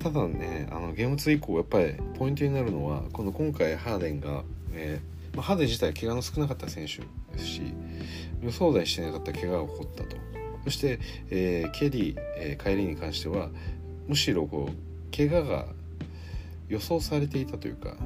[0.00, 4.42] ただねあのゲーム2以降やっぱりポイントになるのはこの今回ハーデンが、
[4.72, 7.02] えーまあ、ハーデン自体怪我の少なかった選手
[7.36, 7.62] ですし
[8.42, 10.16] 予想外してなかった怪我が起こったと。
[10.64, 10.98] そして、
[11.30, 13.48] えー、KD、えー、帰りに関しては
[14.08, 15.66] むしろこう怪我が
[16.68, 17.96] 予想されていたというか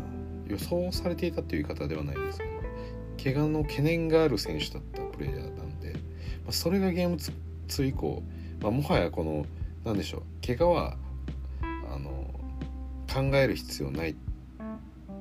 [0.46, 2.50] 予想されていたという言い方ではないですけど
[3.22, 5.98] 怪我の懸念がある選手だったプレイヤーなんで、ま
[6.50, 7.16] あ、それがゲーム
[7.68, 8.22] 2以降、
[8.60, 9.46] まあ、もはやこの
[9.84, 10.96] 何でしょう怪我は
[13.14, 14.16] 考える必要ない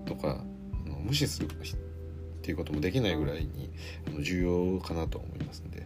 [0.06, 0.44] とか
[1.06, 1.50] 無視するっ
[2.42, 3.72] ていうこともできないぐらいに
[4.20, 5.84] 重要かなと思いますので。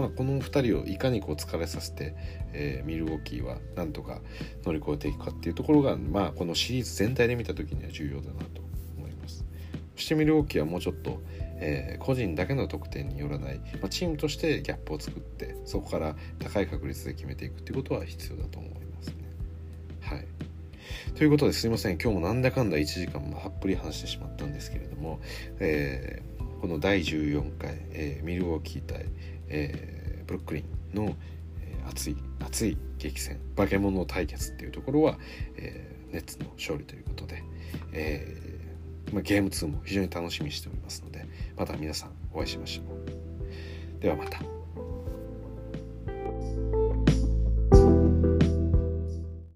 [0.00, 2.14] まあ、この2人をいかにこう疲れさせて、
[2.54, 4.22] えー、ミルウォーキーはなんとか
[4.64, 8.62] 乗り越えていくかっていうところが、まあ、このシリーズ全体で見た時には重要だなと
[8.96, 9.44] 思います
[9.96, 11.20] そしてミルウォーキーはもうちょっと、
[11.56, 18.79] えー、個人だけの得点によらない、まあ、チームとしてギャップを作ってそこから高い確率で決めていくっていうことは必要だと思いますねはい
[21.14, 25.20] ということですいません今日もなんだかんだ1時間もたっぷり話してしまったんですけれども、
[25.58, 26.30] えー
[26.60, 29.06] この第14回、えー、ミルウォーキー対、
[29.48, 31.16] えー、ブロックリンの、
[31.62, 35.18] えー、熱い熱い激戦化け物対決っていうところは、
[35.56, 37.42] えー、ネッツの勝利ということで、
[37.92, 42.82] えーまあ、ゲーム2も非常に楽しみにしておりますのでまた皆さんお会いしましょ
[43.98, 44.02] う。
[44.02, 44.49] ではまた。